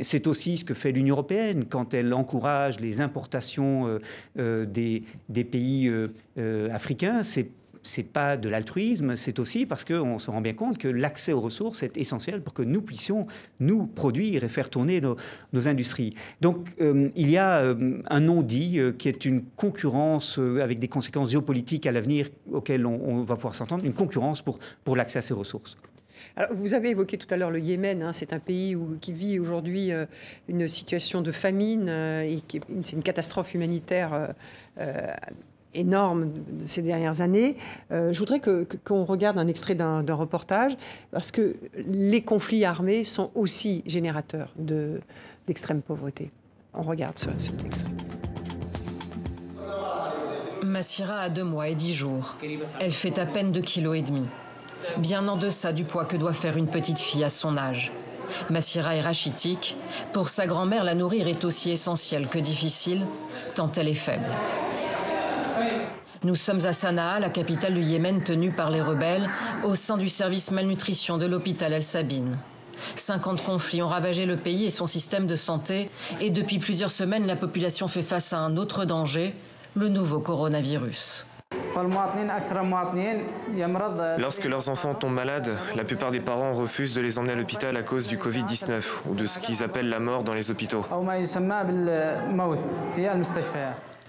[0.03, 4.01] c'est aussi ce que fait l'Union européenne quand elle encourage les importations
[4.37, 5.93] des, des, pays
[6.73, 7.23] africains.
[7.23, 7.51] C'est
[7.83, 11.41] c'est pas de l'altruisme, c'est aussi parce qu'on se rend bien compte que l'accès aux
[11.41, 13.26] ressources est essentiel pour que nous puissions
[13.59, 15.16] nous produire et faire tourner nos,
[15.68, 16.14] industries.
[16.41, 20.89] Donc euh, il y a euh, un non-dit euh, qui est une concurrence avec des
[20.89, 25.22] conséquences géopolitiques à l'avenir auxquelles on, va pouvoir s'entendre, une concurrence pour, pour l'accès à
[25.22, 25.76] ces ressources.
[26.37, 28.03] Alors, vous avez évoqué tout à l'heure le Yémen.
[28.03, 29.91] Hein, c'est un pays qui vit aujourd'hui
[30.49, 32.43] une situation de famine et
[32.85, 34.35] c'est une catastrophe humanitaire
[35.75, 37.57] énorme de ces dernières années.
[37.91, 40.77] Euh, je voudrais qu'on regarde un extrait d'un reportage,
[41.11, 41.57] parce que
[41.87, 44.53] les conflits armés sont aussi générateurs
[45.47, 46.31] d'extrême pauvreté.
[46.75, 47.91] On regarde ce, cet extrait.
[50.62, 52.37] Massira a deux mois et dix jours.
[52.79, 54.29] Elle fait à peine deux kilos et demi.
[54.99, 57.93] Bien en deçà du poids que doit faire une petite fille à son âge.
[58.49, 59.77] Massira est rachitique.
[60.12, 63.07] Pour sa grand-mère, la nourrir est aussi essentiel que difficile,
[63.55, 64.31] tant elle est faible.
[66.23, 69.31] Nous sommes à Sanaa, la capitale du Yémen tenue par les rebelles,
[69.64, 72.37] au sein du service malnutrition de l'hôpital El Sabine.
[72.97, 75.91] 50 conflits ont ravagé le pays et son système de santé,
[76.21, 79.35] et depuis plusieurs semaines, la population fait face à un autre danger,
[79.75, 81.25] le nouveau coronavirus.
[84.18, 87.75] Lorsque leurs enfants tombent malades, la plupart des parents refusent de les emmener à l'hôpital
[87.79, 90.85] à cause du Covid-19 ou de ce qu'ils appellent la mort dans les hôpitaux.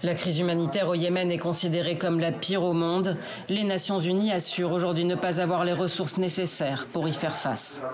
[0.02, 3.16] La crise humanitaire au Yémen est considérée comme la pire au monde.
[3.48, 7.84] Les Nations Unies assurent aujourd'hui ne pas avoir les ressources nécessaires pour y faire face.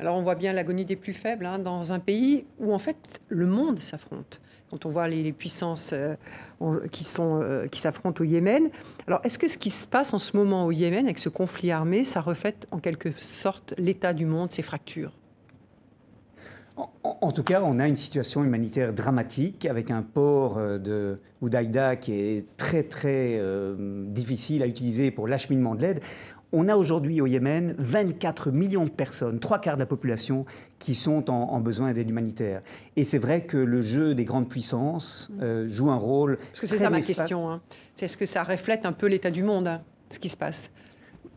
[0.00, 3.20] Alors on voit bien l'agonie des plus faibles hein, dans un pays où en fait
[3.28, 4.40] le monde s'affronte.
[4.68, 6.16] Quand on voit les, puissances euh,
[6.90, 8.68] qui euh, qui s'affrontent au Yémen.
[9.06, 11.70] Alors est-ce que ce qui se passe en ce moment au Yémen avec ce conflit
[11.70, 15.12] armé, ça reflète en quelque sorte l'état du monde, ses fractures?
[16.76, 21.96] En, tout cas, on a une situation humanitaire dramatique avec un port euh, de Oudaïda
[21.96, 26.00] qui est très très euh, difficile à utiliser pour l'acheminement de l'aide.
[26.52, 30.46] On a aujourd'hui au Yémen 24 millions de personnes, trois quarts de la population,
[30.80, 32.60] qui sont en, besoin d'aide humanitaire.
[32.96, 36.38] Et c'est vrai que le jeu des grandes puissances euh, joue un rôle.
[36.38, 37.48] Parce que c'est ça ma question.
[37.48, 37.60] Hein.
[37.94, 40.72] C'est ce que ça reflète un peu l'état du monde, hein, ce qui se passe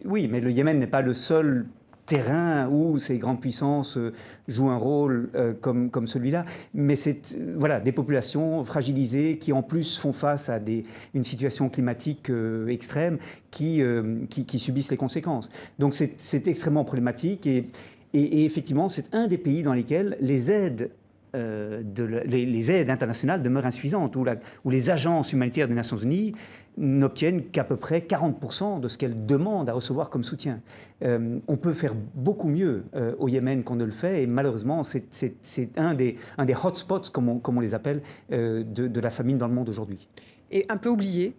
[0.04, 1.68] Oui, mais le Yémen n'est pas le seul
[2.06, 4.12] terrain où ces grandes puissances euh,
[4.48, 6.46] jouent un rôle euh, comme, comme celui-là.
[6.74, 11.24] Mais c'est euh, voilà, des populations fragilisées qui en plus font face à des, une
[11.24, 12.32] situation climatique
[12.68, 13.18] extrême
[13.52, 13.82] qui,
[14.30, 15.50] qui, subissent les conséquences.
[15.80, 17.68] Donc c'est extrêmement problématique et,
[18.14, 20.92] et, effectivement c'est un des pays dans lesquels les aides
[21.34, 25.98] de, les, les, aides internationales demeurent insuffisantes, où, la, où, les agences humanitaires des Nations
[25.98, 26.34] Unies
[26.78, 30.62] n'obtiennent qu'à peu près 40% de ce qu'elles demandent à recevoir comme soutien.
[31.04, 34.82] Euh, on peut faire beaucoup mieux euh, au Yémen qu'on ne le fait, et malheureusement,
[34.84, 39.00] c'est un des, un des hotspots, comme on, comme on les appelle, euh, de, de,
[39.00, 40.08] la famine dans le monde aujourd'hui.
[40.52, 41.36] Et un peu oublié?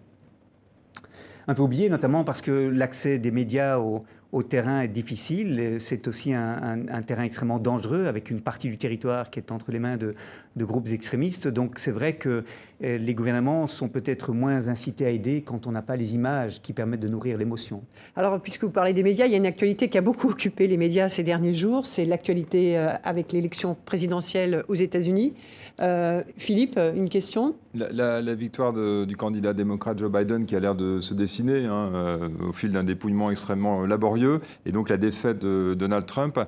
[1.47, 4.05] Un peu oublié, notamment parce que l'accès des médias aux,
[4.35, 5.76] au terrain difficile.
[5.78, 9.78] C'est aussi un, terrain extrêmement dangereux avec une partie du territoire qui est entre les
[9.78, 10.16] mains de,
[10.57, 11.49] de groupes extrémistes.
[11.49, 12.45] Donc c'est vrai que
[12.82, 16.61] euh, les gouvernements sont peut-être moins incités à aider quand on n'a pas les images
[16.61, 17.82] qui permettent de nourrir l'émotion.
[18.16, 20.66] Alors, puisque vous parlez des médias, il y a une actualité qui a beaucoup occupé
[20.66, 21.87] les médias ces derniers jours.
[21.87, 25.35] C'est l'actualité euh, avec l'élection présidentielle aux États-Unis.
[25.80, 27.55] Euh, Philippe, une question?
[27.74, 28.72] La, victoire
[29.07, 32.85] du candidat démocrate Joe Biden qui a l'air de se dessiner hein, au fil d'un
[32.85, 34.24] dépouillement extrêmement laborieux,
[34.66, 36.39] et donc la défaite de Donald Trump,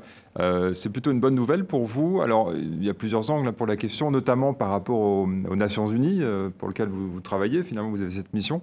[0.73, 2.21] c'est plutôt une bonne nouvelle pour vous.
[2.21, 6.23] Alors, il y a plusieurs angles pour la question, notamment par rapport aux Nations Unies.
[6.37, 7.63] Euh, pour lequel vous, travaillez.
[7.63, 8.63] Finalement, vous avez cette mission.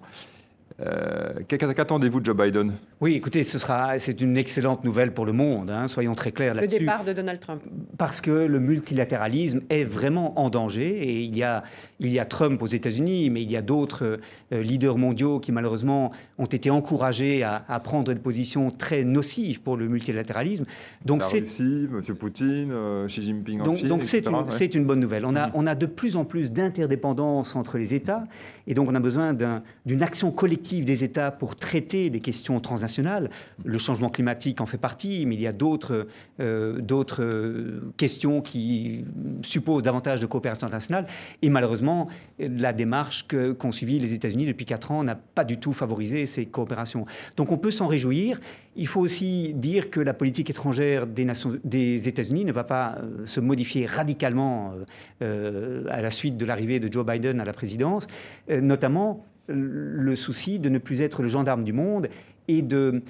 [0.79, 2.73] Euh, qu'attendez-vous de Joe Biden?
[2.99, 6.55] Oui, écoutez, ce sera, c'est une excellente nouvelle pour le monde, hein, soyons très clairs
[6.55, 6.79] là-dessus.
[6.79, 7.61] Le départ de Donald Trump.
[7.97, 11.63] Parce que le multilatéralisme est vraiment en danger et il y a,
[11.99, 14.19] il y a Trump aux États-Unis, mais il y a d'autres
[14.51, 19.77] euh, leaders mondiaux qui malheureusement ont été encouragés à, prendre des positions très nocives pour
[19.77, 20.65] le multilatéralisme.
[21.05, 22.15] Donc La c'est Russie, M.
[22.15, 25.25] Poutine, euh, Xi Jinping en Chine, Donc c'est une, c'est une bonne nouvelle.
[25.25, 25.53] On a, mm-hmm.
[25.53, 28.23] on a de plus en plus d'interdépendance entre les États
[28.67, 33.29] et donc on a besoin d'une action collective des États pour traiter des questions transnationales.
[33.63, 36.07] Le changement climatique en fait partie, mais il y a d'autres
[36.39, 39.05] euh, d'autres questions qui
[39.41, 41.05] supposent davantage de coopération internationale.
[41.41, 42.07] Et malheureusement,
[42.39, 46.45] la démarche qu'ont suivie les États-Unis depuis quatre ans n'a pas du tout favorisé ces
[46.45, 47.05] coopérations.
[47.37, 48.39] Donc on peut s'en réjouir.
[48.75, 53.39] Il faut aussi dire que la politique étrangère des, États-Unis ne va pas euh, se
[53.39, 54.73] modifier radicalement
[55.21, 58.07] euh, à la suite de l'arrivée de Joe Biden à la présidence,
[58.49, 62.07] notamment le souci de ne plus être le gendarme du monde
[62.47, 63.01] et de,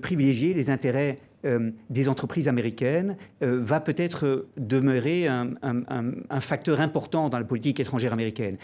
[0.00, 5.50] privilégier les intérêts euh, des entreprises américaines euh, va peut-être demeurer un,
[6.40, 8.56] facteur important dans la politique étrangère américaine.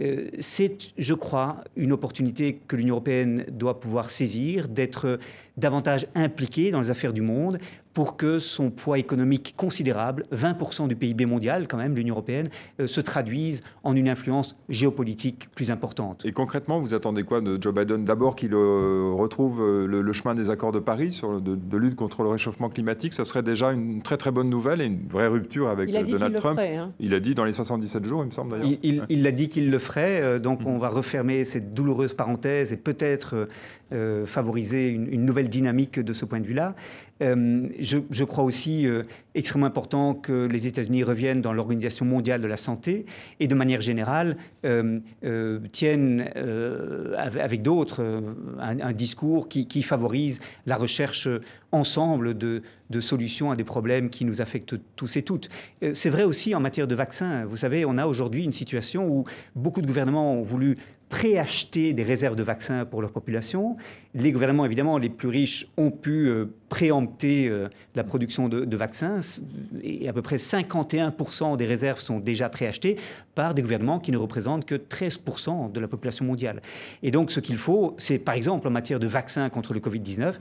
[0.00, 5.18] Euh, c'est, je crois, une opportunité que l'Union européenne doit pouvoir saisir, d'être
[5.56, 7.58] davantage impliquée dans les affaires du monde
[7.92, 12.86] pour que son poids économique considérable, 20% du PIB mondial quand même, l'Union européenne, euh,
[12.86, 16.24] se traduise en une influence géopolitique plus importante.
[16.24, 18.04] Et concrètement, vous attendez quoi de Joe Biden?
[18.04, 22.28] D'abord qu'il euh, retrouve le, chemin des accords de Paris sur de, lutte contre le
[22.28, 25.90] réchauffement climatique, ça serait déjà une très très bonne nouvelle et une vraie rupture avec
[25.90, 26.60] Donald Trump.
[26.60, 26.92] Hein.
[27.00, 29.06] Il a dit dans les 77 jours, il me semble d'ailleurs.
[29.08, 33.48] Il l'a dit qu'il le euh, donc on va refermer cette douloureuse parenthèse et peut-être
[33.92, 36.74] euh, euh, favoriser une, nouvelle dynamique de ce point de vue-là.
[37.20, 38.86] je, crois aussi
[39.34, 43.06] extrêmement important que les États-Unis reviennent dans l'Organisation mondiale de la santé
[43.40, 44.36] et de manière générale
[45.72, 46.30] tiennent
[47.16, 48.22] avec d'autres
[48.60, 51.28] un, discours qui, qui, favorise la recherche
[51.72, 55.48] ensemble de, de, solutions à des problèmes qui nous affectent tous et toutes.
[55.92, 57.44] C'est vrai aussi en matière de vaccins.
[57.44, 59.24] Vous savez, on a aujourd'hui une situation où
[59.54, 60.78] beaucoup de gouvernements ont voulu
[61.08, 63.76] préacheter des réserves de vaccins pour leur population.
[64.14, 69.20] Les gouvernements, évidemment, les plus riches ont pu euh, préempter euh, la production de, vaccins
[69.82, 72.96] et à peu près 51% des réserves sont déjà préachetées
[73.34, 76.60] par des gouvernements qui ne représentent que 13% de la population mondiale.
[77.02, 80.34] Et donc, ce qu'il faut, c'est par exemple en matière de vaccins contre le Covid-19,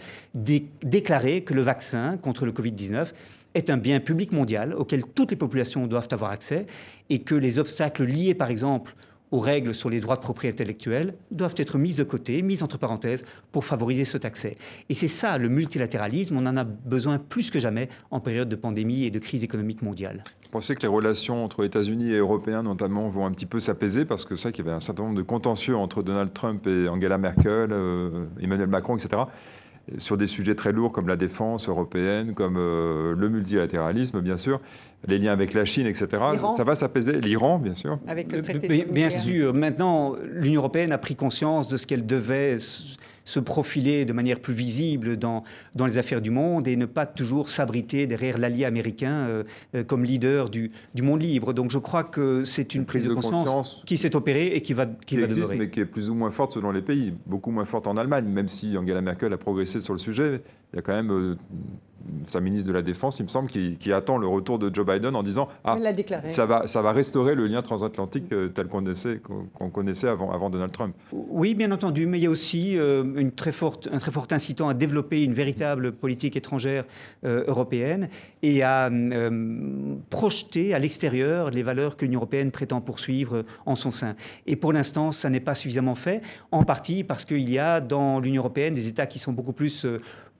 [0.84, 3.08] déclarer que le vaccin contre le Covid-19
[3.56, 6.68] est un bien public mondial auquel toutes les populations doivent avoir accès
[7.10, 8.96] et que les obstacles liés, par exemple,
[9.32, 12.78] aux règles sur les droits de propriété intellectuelle doivent être mises de côté, mises entre
[12.78, 14.58] parenthèses, pour favoriser cet accès.
[14.90, 18.56] Et c'est ça, le multilatéralisme, on en a besoin plus que jamais en période de
[18.56, 20.24] pandémie et de crise économique mondiale.
[20.46, 24.06] Vous pensez que les relations entre États-Unis et Européens, notamment, vont un petit peu s'apaiser?
[24.06, 26.66] Parce que c'est vrai qu'il y avait un certain nombre de contentieux entre Donald Trump
[26.68, 29.24] et Angela Merkel, euh, Emmanuel Macron, etc
[29.98, 34.60] sur des sujets très lourds comme la défense européenne, comme euh, le multilatéralisme, bien sûr,
[35.08, 36.08] les liens avec la Chine, etc.
[36.56, 37.22] Ça va s'apaiser.
[37.22, 38.00] L'Iran, bien sûr.
[38.08, 39.54] Avec le traité bien sûr.
[39.54, 42.58] Maintenant, l'Union européenne a pris conscience de ce qu'elle devait
[43.28, 45.44] se profiler de manière plus visible dans,
[45.76, 49.44] dans les affaires du monde et ne pas toujours s'abriter derrière l'allié américain euh,
[49.76, 51.52] euh, comme leader du, du, monde libre.
[51.52, 54.86] Donc je crois que c'est une, prise de, conscience, qui s'est opérée et qui va,
[54.86, 57.14] qui, existe, mais qui est plus ou moins forte selon les pays.
[57.26, 60.42] Beaucoup moins forte en Allemagne, même si Angela Merkel a progressé sur le sujet.
[60.72, 61.36] Il y a quand même euh,
[62.26, 65.16] sa ministre de la Défense, il me semble, qui, attend le retour de Joe Biden
[65.16, 65.78] en disant Ah,
[66.30, 69.22] ça va, ça va restaurer le lien transatlantique euh, tel qu'on connaissait,
[69.54, 70.96] qu'on connaissait avant, avant Donald Trump.
[71.12, 74.28] Oui, bien entendu, mais il y a aussi euh, une très forte, un très fort
[74.32, 76.86] incitant à développer une véritable politique étrangère
[77.26, 78.10] euh, européenne
[78.44, 78.90] et à
[80.10, 84.16] projeter à l'extérieur les valeurs que l'Union européenne prétend poursuivre en son sein.
[84.46, 86.22] Et pour l'instant, ça n'est pas suffisamment fait,
[86.52, 89.86] en partie parce qu'il y a dans l'Union européenne des États qui sont beaucoup plus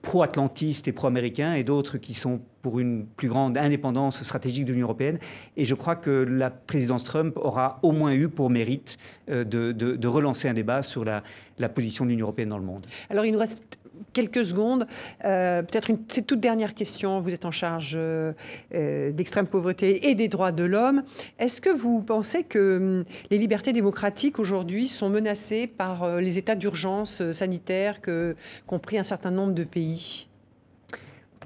[0.02, 4.84] pro-atlantistes et pro-américains et d'autres qui sont pour une plus grande indépendance stratégique de l'Union
[4.84, 5.18] européenne.
[5.56, 10.08] Et je crois que la présidence Trump aura au moins eu pour mérite de, de,
[10.08, 11.22] relancer un débat sur la,
[11.70, 12.86] position de l'Union européenne dans le monde.
[13.08, 13.78] Alors il nous reste
[14.12, 14.86] quelques secondes.
[15.24, 17.20] Euh, peut-être une toute dernière question.
[17.20, 18.34] Vous êtes en charge euh,
[18.74, 21.04] euh, d'extrême pauvreté et des droits de l'homme.
[21.38, 26.54] Est-ce que vous pensez que hum, les libertés démocratiques aujourd'hui sont menacées par les états
[26.54, 30.27] d'urgence sanitaire qu'ont pris un certain nombre de pays?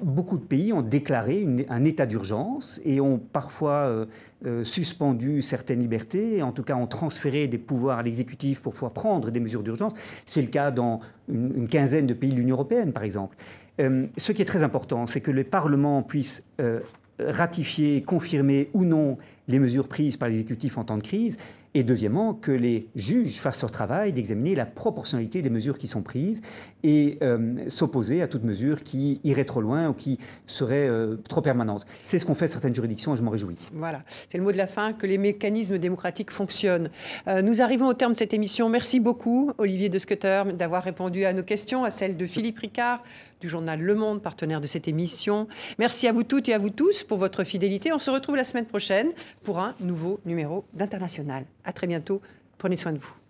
[0.03, 4.07] Beaucoup de pays ont déclaré un état d'urgence et ont parfois
[4.45, 8.93] euh, suspendu certaines libertés, en tout cas ont transféré des pouvoirs à l'exécutif pour pouvoir
[8.93, 9.93] prendre des mesures d'urgence.
[10.27, 10.99] C'est le cas dans
[11.29, 13.37] une, quinzaine de pays de l'Union européenne, par exemple.
[13.81, 16.81] Euh, ce qui est très important, c'est que les parlements puissent euh,
[17.21, 21.39] ratifier, confirmer ou non les mesures prises par l'exécutif en temps de crise,
[21.75, 26.03] et deuxièmement, que les juges fassent leur travail d'examiner la proportionnalité des mesures qui sont
[26.03, 26.43] prises
[26.83, 31.41] et euh, s'opposer à toute mesure qui irait trop loin ou qui serait euh, trop
[31.41, 31.87] permanente.
[32.05, 33.57] C'est ce qu'ont fait certaines juridictions et je m'en réjouis.
[33.73, 36.91] Voilà, c'est le mot de la fin, que les mécanismes démocratiques fonctionnent.
[37.29, 38.69] Euh, nous arrivons au terme de cette émission.
[38.69, 43.03] Merci beaucoup, Olivier de Scutter, d'avoir répondu à nos questions, à celles de Philippe Ricard,
[43.41, 45.49] du journal Le Monde, partenaire de cette émission.
[45.79, 47.93] Merci à vous toutes et à vous tous pour votre fidélité.
[47.93, 49.09] On se retrouve la semaine prochaine
[49.43, 51.45] pour un nouveau numéro d'International.
[51.65, 52.21] À très bientôt.
[52.59, 53.22] Prenez soin de vous.